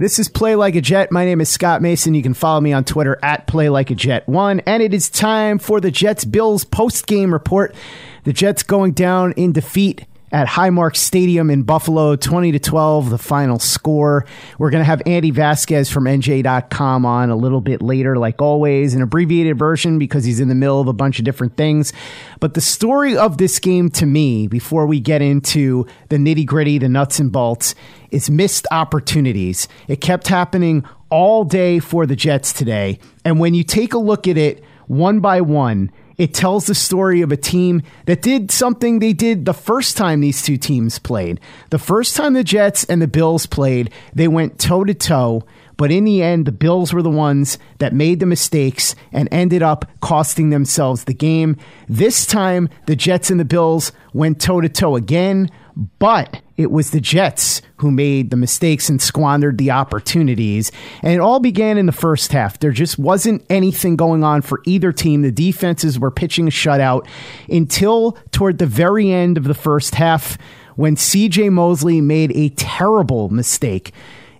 This 0.00 0.20
is 0.20 0.28
Play 0.28 0.54
Like 0.54 0.76
a 0.76 0.80
Jet. 0.80 1.10
My 1.10 1.24
name 1.24 1.40
is 1.40 1.48
Scott 1.48 1.82
Mason. 1.82 2.14
You 2.14 2.22
can 2.22 2.32
follow 2.32 2.60
me 2.60 2.72
on 2.72 2.84
Twitter 2.84 3.18
at 3.20 3.48
Play 3.48 3.68
Like 3.68 3.90
a 3.90 3.96
Jet 3.96 4.28
One, 4.28 4.60
and 4.60 4.80
it 4.80 4.94
is 4.94 5.10
time 5.10 5.58
for 5.58 5.80
the 5.80 5.90
Jets 5.90 6.24
Bills 6.24 6.64
post 6.64 7.08
game 7.08 7.32
report. 7.32 7.74
The 8.22 8.32
Jets 8.32 8.62
going 8.62 8.92
down 8.92 9.32
in 9.32 9.50
defeat 9.50 10.06
at 10.30 10.46
Highmark 10.46 10.96
Stadium 10.96 11.50
in 11.50 11.62
Buffalo, 11.62 12.16
20 12.16 12.52
to 12.52 12.58
12, 12.58 13.10
the 13.10 13.18
final 13.18 13.58
score. 13.58 14.26
We're 14.58 14.70
going 14.70 14.82
to 14.82 14.86
have 14.86 15.02
Andy 15.06 15.30
Vasquez 15.30 15.90
from 15.90 16.04
NJ.com 16.04 17.06
on 17.06 17.30
a 17.30 17.36
little 17.36 17.60
bit 17.60 17.80
later, 17.80 18.16
like 18.16 18.42
always, 18.42 18.94
an 18.94 19.02
abbreviated 19.02 19.58
version 19.58 19.98
because 19.98 20.24
he's 20.24 20.40
in 20.40 20.48
the 20.48 20.54
middle 20.54 20.80
of 20.80 20.88
a 20.88 20.92
bunch 20.92 21.18
of 21.18 21.24
different 21.24 21.56
things. 21.56 21.92
But 22.40 22.54
the 22.54 22.60
story 22.60 23.16
of 23.16 23.38
this 23.38 23.58
game 23.58 23.90
to 23.90 24.06
me, 24.06 24.46
before 24.46 24.86
we 24.86 25.00
get 25.00 25.22
into 25.22 25.86
the 26.08 26.16
nitty 26.16 26.46
gritty, 26.46 26.78
the 26.78 26.88
nuts 26.88 27.18
and 27.18 27.32
bolts, 27.32 27.74
is 28.10 28.28
missed 28.30 28.66
opportunities. 28.70 29.68
It 29.86 30.00
kept 30.00 30.28
happening 30.28 30.84
all 31.10 31.44
day 31.44 31.78
for 31.78 32.06
the 32.06 32.16
Jets 32.16 32.52
today. 32.52 32.98
And 33.24 33.40
when 33.40 33.54
you 33.54 33.64
take 33.64 33.94
a 33.94 33.98
look 33.98 34.28
at 34.28 34.36
it 34.36 34.62
one 34.86 35.20
by 35.20 35.40
one, 35.40 35.90
it 36.18 36.34
tells 36.34 36.66
the 36.66 36.74
story 36.74 37.22
of 37.22 37.32
a 37.32 37.36
team 37.36 37.82
that 38.06 38.22
did 38.22 38.50
something 38.50 38.98
they 38.98 39.12
did 39.12 39.44
the 39.44 39.54
first 39.54 39.96
time 39.96 40.20
these 40.20 40.42
two 40.42 40.56
teams 40.56 40.98
played. 40.98 41.40
The 41.70 41.78
first 41.78 42.16
time 42.16 42.34
the 42.34 42.44
Jets 42.44 42.84
and 42.84 43.00
the 43.00 43.06
Bills 43.06 43.46
played, 43.46 43.90
they 44.12 44.28
went 44.28 44.58
toe 44.58 44.84
to 44.84 44.94
toe. 44.94 45.44
But 45.76 45.92
in 45.92 46.02
the 46.04 46.24
end, 46.24 46.44
the 46.44 46.52
Bills 46.52 46.92
were 46.92 47.02
the 47.02 47.08
ones 47.08 47.56
that 47.78 47.94
made 47.94 48.18
the 48.18 48.26
mistakes 48.26 48.96
and 49.12 49.28
ended 49.30 49.62
up 49.62 49.88
costing 50.00 50.50
themselves 50.50 51.04
the 51.04 51.14
game. 51.14 51.56
This 51.88 52.26
time, 52.26 52.68
the 52.86 52.96
Jets 52.96 53.30
and 53.30 53.38
the 53.38 53.44
Bills 53.44 53.92
went 54.12 54.40
toe 54.40 54.60
to 54.60 54.68
toe 54.68 54.96
again, 54.96 55.48
but 55.78 56.42
it 56.56 56.72
was 56.72 56.90
the 56.90 57.00
Jets 57.00 57.62
who 57.76 57.92
made 57.92 58.30
the 58.30 58.36
mistakes 58.36 58.88
and 58.88 59.00
squandered 59.00 59.58
the 59.58 59.70
opportunities. 59.70 60.72
And 61.02 61.12
it 61.14 61.20
all 61.20 61.38
began 61.38 61.78
in 61.78 61.86
the 61.86 61.92
first 61.92 62.32
half. 62.32 62.58
There 62.58 62.72
just 62.72 62.98
wasn't 62.98 63.46
anything 63.48 63.94
going 63.94 64.24
on 64.24 64.42
for 64.42 64.60
either 64.66 64.92
team. 64.92 65.22
The 65.22 65.30
defenses 65.30 65.96
were 65.96 66.10
pitching 66.10 66.48
a 66.48 66.50
shutout 66.50 67.06
until 67.48 68.18
toward 68.32 68.58
the 68.58 68.66
very 68.66 69.12
end 69.12 69.38
of 69.38 69.44
the 69.44 69.54
first 69.54 69.94
half 69.94 70.36
when 70.74 70.96
CJ 70.96 71.52
Mosley 71.52 72.00
made 72.00 72.32
a 72.32 72.48
terrible 72.50 73.28
mistake. 73.30 73.92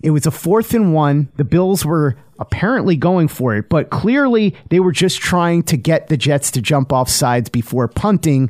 It 0.03 0.11
was 0.11 0.25
a 0.25 0.31
fourth 0.31 0.73
and 0.73 0.93
one. 0.93 1.29
The 1.37 1.45
Bills 1.45 1.85
were 1.85 2.17
apparently 2.39 2.95
going 2.97 3.29
for 3.29 3.55
it, 3.55 3.69
but 3.69 3.89
clearly 3.89 4.55
they 4.69 4.79
were 4.79 4.91
just 4.91 5.19
trying 5.19 5.63
to 5.63 5.77
get 5.77 6.07
the 6.07 6.17
Jets 6.17 6.51
to 6.51 6.61
jump 6.61 6.91
off 6.91 7.09
sides 7.09 7.49
before 7.49 7.87
punting. 7.87 8.49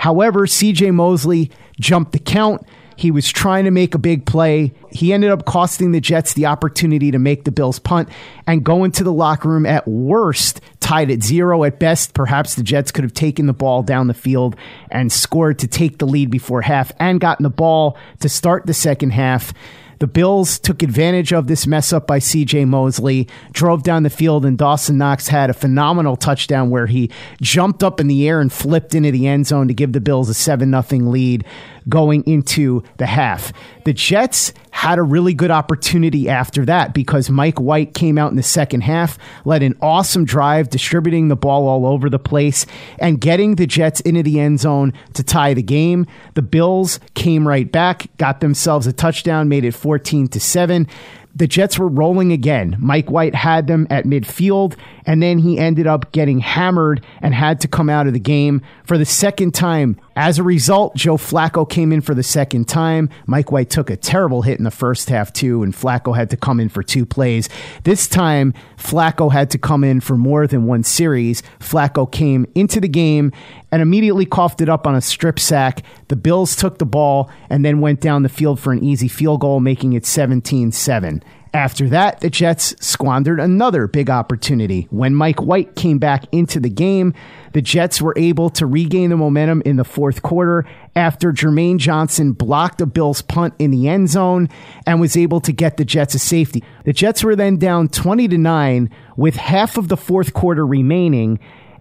However, 0.00 0.46
CJ 0.46 0.94
Mosley 0.94 1.50
jumped 1.78 2.12
the 2.12 2.18
count. 2.18 2.66
He 2.96 3.10
was 3.10 3.30
trying 3.30 3.66
to 3.66 3.70
make 3.70 3.94
a 3.94 3.98
big 3.98 4.24
play. 4.24 4.72
He 4.90 5.12
ended 5.12 5.30
up 5.30 5.44
costing 5.44 5.92
the 5.92 6.00
Jets 6.00 6.32
the 6.32 6.46
opportunity 6.46 7.10
to 7.10 7.18
make 7.18 7.44
the 7.44 7.50
Bills 7.50 7.78
punt 7.78 8.08
and 8.46 8.64
go 8.64 8.84
into 8.84 9.04
the 9.04 9.12
locker 9.12 9.50
room 9.50 9.66
at 9.66 9.86
worst, 9.86 10.62
tied 10.80 11.10
at 11.10 11.22
zero. 11.22 11.64
At 11.64 11.78
best, 11.78 12.14
perhaps 12.14 12.54
the 12.54 12.62
Jets 12.62 12.90
could 12.90 13.04
have 13.04 13.12
taken 13.12 13.44
the 13.44 13.52
ball 13.52 13.82
down 13.82 14.06
the 14.06 14.14
field 14.14 14.56
and 14.90 15.12
scored 15.12 15.58
to 15.58 15.66
take 15.66 15.98
the 15.98 16.06
lead 16.06 16.30
before 16.30 16.62
half 16.62 16.90
and 16.98 17.20
gotten 17.20 17.42
the 17.42 17.50
ball 17.50 17.98
to 18.20 18.28
start 18.30 18.64
the 18.64 18.72
second 18.72 19.10
half. 19.10 19.52
The 20.00 20.06
Bills 20.06 20.58
took 20.58 20.82
advantage 20.82 21.30
of 21.30 21.46
this 21.46 21.66
mess 21.66 21.92
up 21.92 22.06
by 22.06 22.20
CJ 22.20 22.66
Mosley, 22.66 23.28
drove 23.52 23.82
down 23.82 24.02
the 24.02 24.08
field, 24.08 24.46
and 24.46 24.56
Dawson 24.56 24.96
Knox 24.96 25.28
had 25.28 25.50
a 25.50 25.54
phenomenal 25.54 26.16
touchdown 26.16 26.70
where 26.70 26.86
he 26.86 27.10
jumped 27.42 27.82
up 27.82 28.00
in 28.00 28.06
the 28.06 28.26
air 28.26 28.40
and 28.40 28.50
flipped 28.50 28.94
into 28.94 29.10
the 29.10 29.26
end 29.26 29.46
zone 29.46 29.68
to 29.68 29.74
give 29.74 29.92
the 29.92 30.00
Bills 30.00 30.30
a 30.30 30.34
7 30.34 30.70
0 30.82 31.02
lead 31.02 31.44
going 31.86 32.24
into 32.24 32.82
the 32.96 33.04
half. 33.04 33.52
The 33.84 33.92
Jets 33.92 34.54
had 34.80 34.98
a 34.98 35.02
really 35.02 35.34
good 35.34 35.50
opportunity 35.50 36.26
after 36.26 36.64
that 36.64 36.94
because 36.94 37.28
Mike 37.28 37.60
White 37.60 37.92
came 37.92 38.16
out 38.16 38.30
in 38.30 38.36
the 38.38 38.42
second 38.42 38.80
half, 38.80 39.18
led 39.44 39.62
an 39.62 39.76
awesome 39.82 40.24
drive, 40.24 40.70
distributing 40.70 41.28
the 41.28 41.36
ball 41.36 41.68
all 41.68 41.84
over 41.84 42.08
the 42.08 42.18
place 42.18 42.64
and 42.98 43.20
getting 43.20 43.56
the 43.56 43.66
Jets 43.66 44.00
into 44.00 44.22
the 44.22 44.40
end 44.40 44.58
zone 44.58 44.94
to 45.12 45.22
tie 45.22 45.52
the 45.52 45.62
game. 45.62 46.06
The 46.32 46.40
Bills 46.40 46.98
came 47.12 47.46
right 47.46 47.70
back, 47.70 48.06
got 48.16 48.40
themselves 48.40 48.86
a 48.86 48.92
touchdown, 48.94 49.50
made 49.50 49.66
it 49.66 49.74
14 49.74 50.28
to 50.28 50.40
7 50.40 50.86
the 51.34 51.46
Jets 51.46 51.78
were 51.78 51.88
rolling 51.88 52.32
again. 52.32 52.76
Mike 52.80 53.10
White 53.10 53.34
had 53.34 53.66
them 53.66 53.86
at 53.88 54.04
midfield, 54.04 54.76
and 55.06 55.22
then 55.22 55.38
he 55.38 55.58
ended 55.58 55.86
up 55.86 56.12
getting 56.12 56.40
hammered 56.40 57.04
and 57.22 57.32
had 57.34 57.60
to 57.60 57.68
come 57.68 57.88
out 57.88 58.06
of 58.06 58.12
the 58.12 58.20
game 58.20 58.62
for 58.84 58.98
the 58.98 59.04
second 59.04 59.54
time. 59.54 60.00
As 60.20 60.38
a 60.38 60.42
result, 60.42 60.94
Joe 60.96 61.16
Flacco 61.16 61.66
came 61.66 61.92
in 61.92 62.02
for 62.02 62.12
the 62.14 62.22
second 62.22 62.68
time. 62.68 63.08
Mike 63.24 63.50
White 63.50 63.70
took 63.70 63.88
a 63.88 63.96
terrible 63.96 64.42
hit 64.42 64.58
in 64.58 64.64
the 64.64 64.70
first 64.70 65.08
half, 65.08 65.32
too, 65.32 65.62
and 65.62 65.72
Flacco 65.72 66.14
had 66.14 66.28
to 66.28 66.36
come 66.36 66.60
in 66.60 66.68
for 66.68 66.82
two 66.82 67.06
plays. 67.06 67.48
This 67.84 68.06
time, 68.06 68.52
Flacco 68.76 69.32
had 69.32 69.48
to 69.52 69.56
come 69.56 69.82
in 69.82 70.00
for 70.00 70.18
more 70.18 70.46
than 70.46 70.66
one 70.66 70.82
series. 70.82 71.42
Flacco 71.58 72.04
came 72.04 72.46
into 72.54 72.82
the 72.82 72.86
game 72.86 73.32
and 73.72 73.80
immediately 73.80 74.26
coughed 74.26 74.60
it 74.60 74.68
up 74.68 74.86
on 74.86 74.94
a 74.94 75.00
strip 75.00 75.38
sack. 75.38 75.82
The 76.08 76.16
Bills 76.16 76.54
took 76.54 76.76
the 76.76 76.84
ball 76.84 77.30
and 77.48 77.64
then 77.64 77.80
went 77.80 78.02
down 78.02 78.22
the 78.22 78.28
field 78.28 78.60
for 78.60 78.74
an 78.74 78.84
easy 78.84 79.08
field 79.08 79.40
goal, 79.40 79.58
making 79.58 79.94
it 79.94 80.04
17 80.04 80.70
7. 80.70 81.22
After 81.52 81.88
that, 81.88 82.20
the 82.20 82.30
Jets 82.30 82.76
squandered 82.78 83.40
another 83.40 83.88
big 83.88 84.08
opportunity. 84.08 84.86
When 84.90 85.16
Mike 85.16 85.42
White 85.42 85.74
came 85.74 85.98
back 85.98 86.24
into 86.30 86.60
the 86.60 86.70
game, 86.70 87.12
the 87.52 87.62
Jets 87.62 88.00
were 88.00 88.14
able 88.16 88.50
to 88.50 88.66
regain 88.66 89.10
the 89.10 89.16
momentum 89.16 89.62
in 89.64 89.76
the 89.76 89.84
fourth 89.84 90.22
quarter 90.22 90.66
after 90.94 91.32
Jermaine 91.32 91.78
Johnson 91.78 92.32
blocked 92.32 92.80
a 92.80 92.86
Bills 92.86 93.22
punt 93.22 93.54
in 93.58 93.70
the 93.70 93.88
end 93.88 94.08
zone 94.08 94.48
and 94.86 95.00
was 95.00 95.16
able 95.16 95.40
to 95.40 95.52
get 95.52 95.76
the 95.76 95.84
Jets 95.84 96.14
a 96.14 96.18
safety. 96.18 96.62
The 96.84 96.92
Jets 96.92 97.24
were 97.24 97.36
then 97.36 97.56
down 97.56 97.88
20 97.88 98.28
to 98.28 98.38
9 98.38 98.90
with 99.16 99.36
half 99.36 99.76
of 99.76 99.88
the 99.88 99.96
fourth 99.96 100.32
quarter 100.32 100.66
remaining 100.66 101.38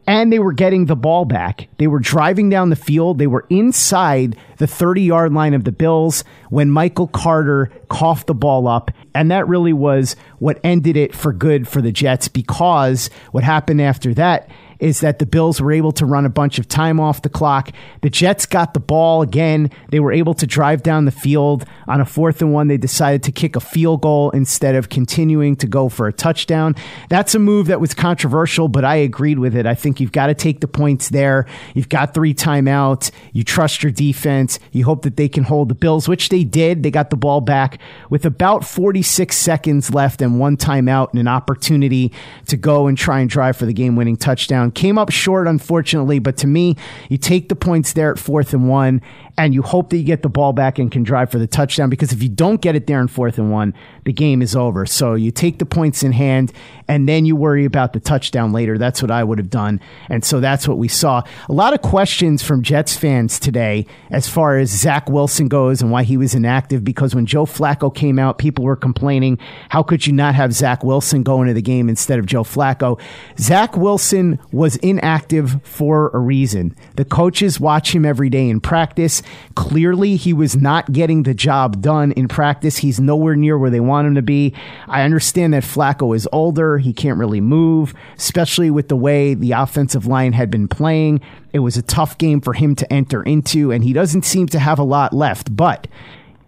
and 0.10 0.34
they 0.34 0.40
were 0.40 0.54
getting 0.54 0.88
the 0.88 0.96
ball 0.96 1.24
back. 1.24 1.68
They 1.78 1.86
were 1.86 2.00
driving 2.00 2.50
down 2.50 2.72
the 2.72 2.76
field. 2.76 3.20
They 3.20 3.28
were 3.28 3.46
inside 3.52 4.36
the 4.58 4.66
30 4.66 5.04
yard 5.04 5.34
line 5.34 5.54
of 5.54 5.66
the 5.66 5.72
Bills 5.72 6.24
when 6.50 6.72
Michael 6.72 7.06
Carter 7.06 7.72
coughed 7.90 8.26
the 8.26 8.34
ball 8.34 8.68
up. 8.68 8.90
And 9.14 9.30
that 9.30 9.48
really 9.48 9.72
was 9.72 10.16
what 10.40 10.60
ended 10.64 10.98
it 10.98 11.14
for 11.14 11.32
good 11.32 11.68
for 11.68 11.80
the 11.80 11.92
Jets 11.92 12.28
because 12.28 13.12
what 13.34 13.44
happened 13.44 13.82
after 13.82 14.16
that 14.16 14.50
is 14.80 15.02
that 15.02 15.20
the 15.20 15.26
Bills 15.26 15.62
were 15.62 15.72
able 15.72 15.92
to 15.94 16.06
run 16.06 16.26
a 16.26 16.30
bunch 16.30 16.58
of 16.60 16.68
time 16.68 17.00
off 17.00 17.22
the 17.22 17.30
clock. 17.30 17.72
The 18.02 18.10
Jets 18.10 18.46
got 18.46 18.74
the 18.74 18.80
ball 18.80 19.22
again. 19.22 19.70
They 19.90 20.00
were 20.00 20.12
able 20.12 20.34
to 20.36 20.48
drive 20.48 20.84
down 20.84 21.06
the 21.06 21.12
field 21.12 21.66
on 21.88 22.02
a 22.02 22.06
fourth 22.06 22.42
and 22.42 22.54
one. 22.54 22.68
They 22.68 22.78
decided 22.78 23.24
to 23.24 23.32
kick 23.32 23.56
a 23.56 23.60
field 23.60 24.02
goal 24.02 24.32
instead 24.32 24.76
of 24.76 24.90
continuing 24.90 25.56
to 25.58 25.68
go 25.68 25.90
for 25.90 26.08
a 26.08 26.14
touchdown. 26.14 26.76
That's 27.10 27.36
a 27.36 27.40
move 27.40 27.68
that 27.68 27.82
was 27.82 27.94
controversial, 27.94 28.68
but 28.68 28.86
I 28.86 28.96
agreed 28.96 29.40
with 29.40 29.56
it. 29.56 29.66
I 29.66 29.76
think 29.76 30.00
you've 30.00 30.12
got 30.12 30.28
to 30.28 30.34
take 30.34 30.62
the 30.62 30.68
points 30.68 31.10
there. 31.10 31.46
You've 31.74 31.90
got 31.90 32.14
three 32.14 32.34
timeouts. 32.34 33.12
You 33.34 33.44
trust 33.44 33.84
your 33.84 33.92
defense. 33.92 34.60
You 34.72 34.86
hope 34.86 35.02
that 35.04 35.18
they 35.18 35.28
can 35.28 35.44
hold 35.44 35.70
the 35.70 35.76
Bills, 35.76 36.08
which 36.08 36.30
they 36.30 36.44
did. 36.44 36.84
They 36.84 36.92
got 36.92 37.10
the 37.10 37.18
ball 37.18 37.42
back 37.42 37.80
with 38.10 38.26
about 38.26 38.66
46 38.66 39.36
seconds 39.36 39.94
left 39.94 40.22
and 40.22 40.40
one 40.40 40.58
timeout 40.58 41.12
and 41.12 41.20
an 41.20 41.28
opportunity 41.28 42.12
to 42.48 42.58
go 42.58 42.88
and 42.88 42.98
try 42.98 43.20
and 43.20 43.30
drive 43.30 43.58
for 43.58 43.66
the 43.66 43.74
game 43.74 43.96
winning 43.96 44.18
touchdown. 44.18 44.69
Came 44.72 44.98
up 44.98 45.12
short, 45.12 45.48
unfortunately, 45.48 46.20
but 46.20 46.38
to 46.38 46.48
me, 46.48 46.76
you 47.10 47.18
take 47.18 47.50
the 47.50 47.56
points 47.56 47.94
there 47.94 48.12
at 48.12 48.20
fourth 48.20 48.54
and 48.54 48.70
one 48.70 49.02
and 49.40 49.54
you 49.54 49.62
hope 49.62 49.90
that 49.90 49.96
you 49.96 50.04
get 50.04 50.22
the 50.22 50.28
ball 50.28 50.52
back 50.52 50.80
and 50.80 50.92
can 50.92 51.02
drive 51.02 51.32
for 51.32 51.40
the 51.40 51.48
touchdown 51.48 51.90
because 51.90 52.12
if 52.12 52.22
you 52.22 52.28
don't 52.28 52.60
get 52.60 52.76
it 52.76 52.88
there 52.88 53.00
in 53.00 53.08
fourth 53.08 53.38
and 53.38 53.50
one, 53.50 53.74
the 54.04 54.12
game 54.12 54.42
is 54.42 54.54
over. 54.54 54.86
So 54.86 55.14
you 55.14 55.32
take 55.32 55.60
the 55.60 55.66
points 55.66 56.04
in 56.04 56.12
hand 56.12 56.52
and 56.90 57.08
then 57.08 57.26
you 57.26 57.38
worry 57.38 57.64
about 57.64 57.94
the 57.94 58.02
touchdown 58.02 58.52
later. 58.52 58.78
That's 58.78 59.02
what 59.02 59.12
I 59.12 59.24
would 59.24 59.38
have 59.38 59.50
done. 59.50 59.80
And 60.10 60.26
so 60.26 60.42
that's 60.42 60.68
what 60.68 60.78
we 60.78 60.90
saw. 60.90 61.24
A 61.48 61.54
lot 61.54 61.74
of 61.74 61.82
questions 61.82 62.44
from 62.44 62.64
Jets 62.64 62.98
fans 62.98 63.40
today 63.40 63.86
as 64.10 64.28
far 64.28 64.58
as 64.58 64.72
Zach 64.72 65.10
Wilson 65.10 65.48
goes 65.48 65.82
and 65.82 65.90
why 65.90 66.04
he 66.04 66.18
was 66.18 66.36
inactive 66.36 66.84
because 66.84 67.16
when 67.16 67.26
Joe 67.26 67.46
Flacco 67.46 67.96
came 67.96 68.20
out, 68.20 68.40
people 68.40 68.66
were 68.66 68.76
complaining, 68.76 69.40
how 69.70 69.84
could 69.84 70.06
you 70.06 70.12
not 70.12 70.36
have 70.36 70.52
Zach 70.52 70.84
Wilson 70.84 71.24
go 71.24 71.42
into 71.42 71.54
the 71.54 71.62
game 71.62 71.88
instead 71.88 72.20
of 72.20 72.26
Joe 72.26 72.44
Flacco? 72.44 73.00
Zach 73.38 73.78
Wilson 73.78 74.38
was 74.52 74.76
inactive 74.78 75.62
for 75.64 76.10
a 76.10 76.20
reason. 76.20 76.76
The 76.98 77.06
coaches 77.06 77.58
watch 77.58 77.96
him 77.96 78.04
every 78.04 78.30
day 78.30 78.50
in 78.50 78.60
practice. 78.60 79.22
Clearly, 79.56 80.16
he 80.16 80.34
was 80.34 80.56
not 80.56 80.92
getting 80.92 81.24
the 81.24 81.34
job 81.34 81.82
done 81.82 82.12
in 82.14 82.28
practice. 82.28 82.78
He's 82.78 83.00
nowhere 83.00 83.36
near 83.36 83.58
where 83.58 83.70
they 83.70 83.80
want 83.80 84.08
him 84.08 84.16
to 84.16 84.22
be. 84.22 84.54
I 84.88 85.04
understand 85.04 85.54
that 85.54 85.64
Flacco 85.64 86.16
is 86.16 86.28
older. 86.32 86.78
He 86.78 86.94
can't 86.94 87.18
really 87.18 87.42
move, 87.42 87.94
especially 88.18 88.72
with 88.72 88.88
the 88.88 88.96
way 88.96 89.34
the 89.34 89.52
offensive 89.54 90.06
line 90.06 90.34
had 90.34 90.50
been 90.50 90.68
playing. 90.68 91.22
It 91.52 91.60
was 91.60 91.78
a 91.78 91.82
tough 91.82 92.18
game 92.18 92.42
for 92.42 92.54
him 92.54 92.76
to 92.76 92.94
enter 92.94 93.24
into, 93.24 93.72
and 93.72 93.84
he 93.84 93.94
doesn't 93.94 94.26
seem 94.26 94.48
to 94.48 94.60
have 94.60 94.80
a 94.80 94.84
lot 94.84 95.14
left. 95.14 95.56
But 95.56 95.88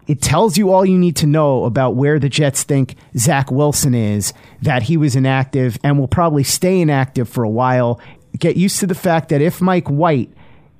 it 0.07 0.21
tells 0.21 0.57
you 0.57 0.71
all 0.71 0.85
you 0.85 0.97
need 0.97 1.15
to 1.17 1.27
know 1.27 1.63
about 1.63 1.95
where 1.95 2.19
the 2.19 2.29
Jets 2.29 2.63
think 2.63 2.95
Zach 3.17 3.51
Wilson 3.51 3.93
is, 3.93 4.33
that 4.61 4.83
he 4.83 4.97
was 4.97 5.15
inactive 5.15 5.79
and 5.83 5.97
will 5.97 6.07
probably 6.07 6.43
stay 6.43 6.81
inactive 6.81 7.29
for 7.29 7.43
a 7.43 7.49
while. 7.49 7.99
Get 8.37 8.57
used 8.57 8.79
to 8.79 8.87
the 8.87 8.95
fact 8.95 9.29
that 9.29 9.41
if 9.41 9.61
Mike 9.61 9.87
White 9.87 10.29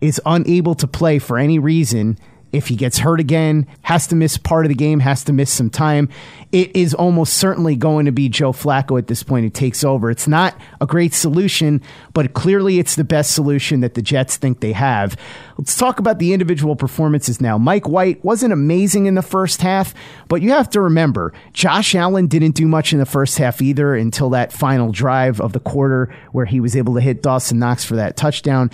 is 0.02 0.20
unable 0.26 0.76
to 0.76 0.88
play 0.88 1.20
for 1.20 1.38
any 1.38 1.60
reason, 1.60 2.18
if 2.52 2.68
he 2.68 2.76
gets 2.76 3.00
hurt 3.00 3.20
again, 3.20 3.66
has 3.84 4.08
to 4.08 4.16
miss 4.16 4.38
part 4.38 4.66
of 4.66 4.70
the 4.70 4.76
game, 4.76 5.00
has 5.00 5.24
to 5.24 5.34
miss 5.34 5.52
some 5.52 5.70
time, 5.70 6.10
it 6.52 6.76
is 6.76 6.94
almost 6.94 7.36
certainly 7.36 7.76
going 7.76 8.06
to 8.06 8.12
be 8.12 8.28
Joe 8.28 8.52
Flacco 8.52 8.98
at 8.98 9.08
this 9.08 9.24
point 9.24 9.46
who 9.46 9.50
takes 9.50 9.84
over. 9.84 10.12
It's 10.12 10.28
not 10.28 10.60
a 10.82 10.86
great 10.86 11.14
solution, 11.14 11.82
but 12.14 12.34
clearly 12.34 12.78
it's 12.78 12.96
the 12.96 13.06
best 13.06 13.32
solution 13.32 13.80
that 13.82 13.94
the 13.94 14.02
Jets 14.02 14.36
think 14.36 14.60
they 14.60 14.74
have. 14.74 15.16
Let's 15.58 15.78
talk 15.78 16.00
about 16.00 16.20
the 16.20 16.34
individual 16.34 16.76
performances 16.76 17.40
now. 17.40 17.58
Mike 17.58 17.88
White 17.88 18.24
wasn't 18.26 18.52
amazing 18.52 19.06
in 19.06 19.16
the 19.16 19.22
first 19.22 19.62
half, 19.62 19.94
but 20.28 20.42
you 20.42 20.52
have 20.52 20.70
to 20.72 20.82
remember 20.82 21.34
Josh 21.54 21.96
Allen 21.96 22.28
didn't 22.28 22.56
do 22.56 22.68
much 22.68 22.92
in 22.92 23.00
the 23.00 23.06
first 23.06 23.38
half 23.38 23.62
either 23.62 23.96
until 23.96 24.30
that 24.32 24.52
final 24.52 24.92
drive 24.92 25.40
of 25.40 25.54
the 25.54 25.60
quarter 25.60 26.14
where 26.34 26.46
he 26.46 26.60
was 26.60 26.76
able 26.76 26.96
to 26.96 27.02
hit 27.02 27.22
Dawson 27.22 27.60
Knox 27.60 27.86
for 27.86 27.96
that 27.96 28.18
touchdown. 28.18 28.72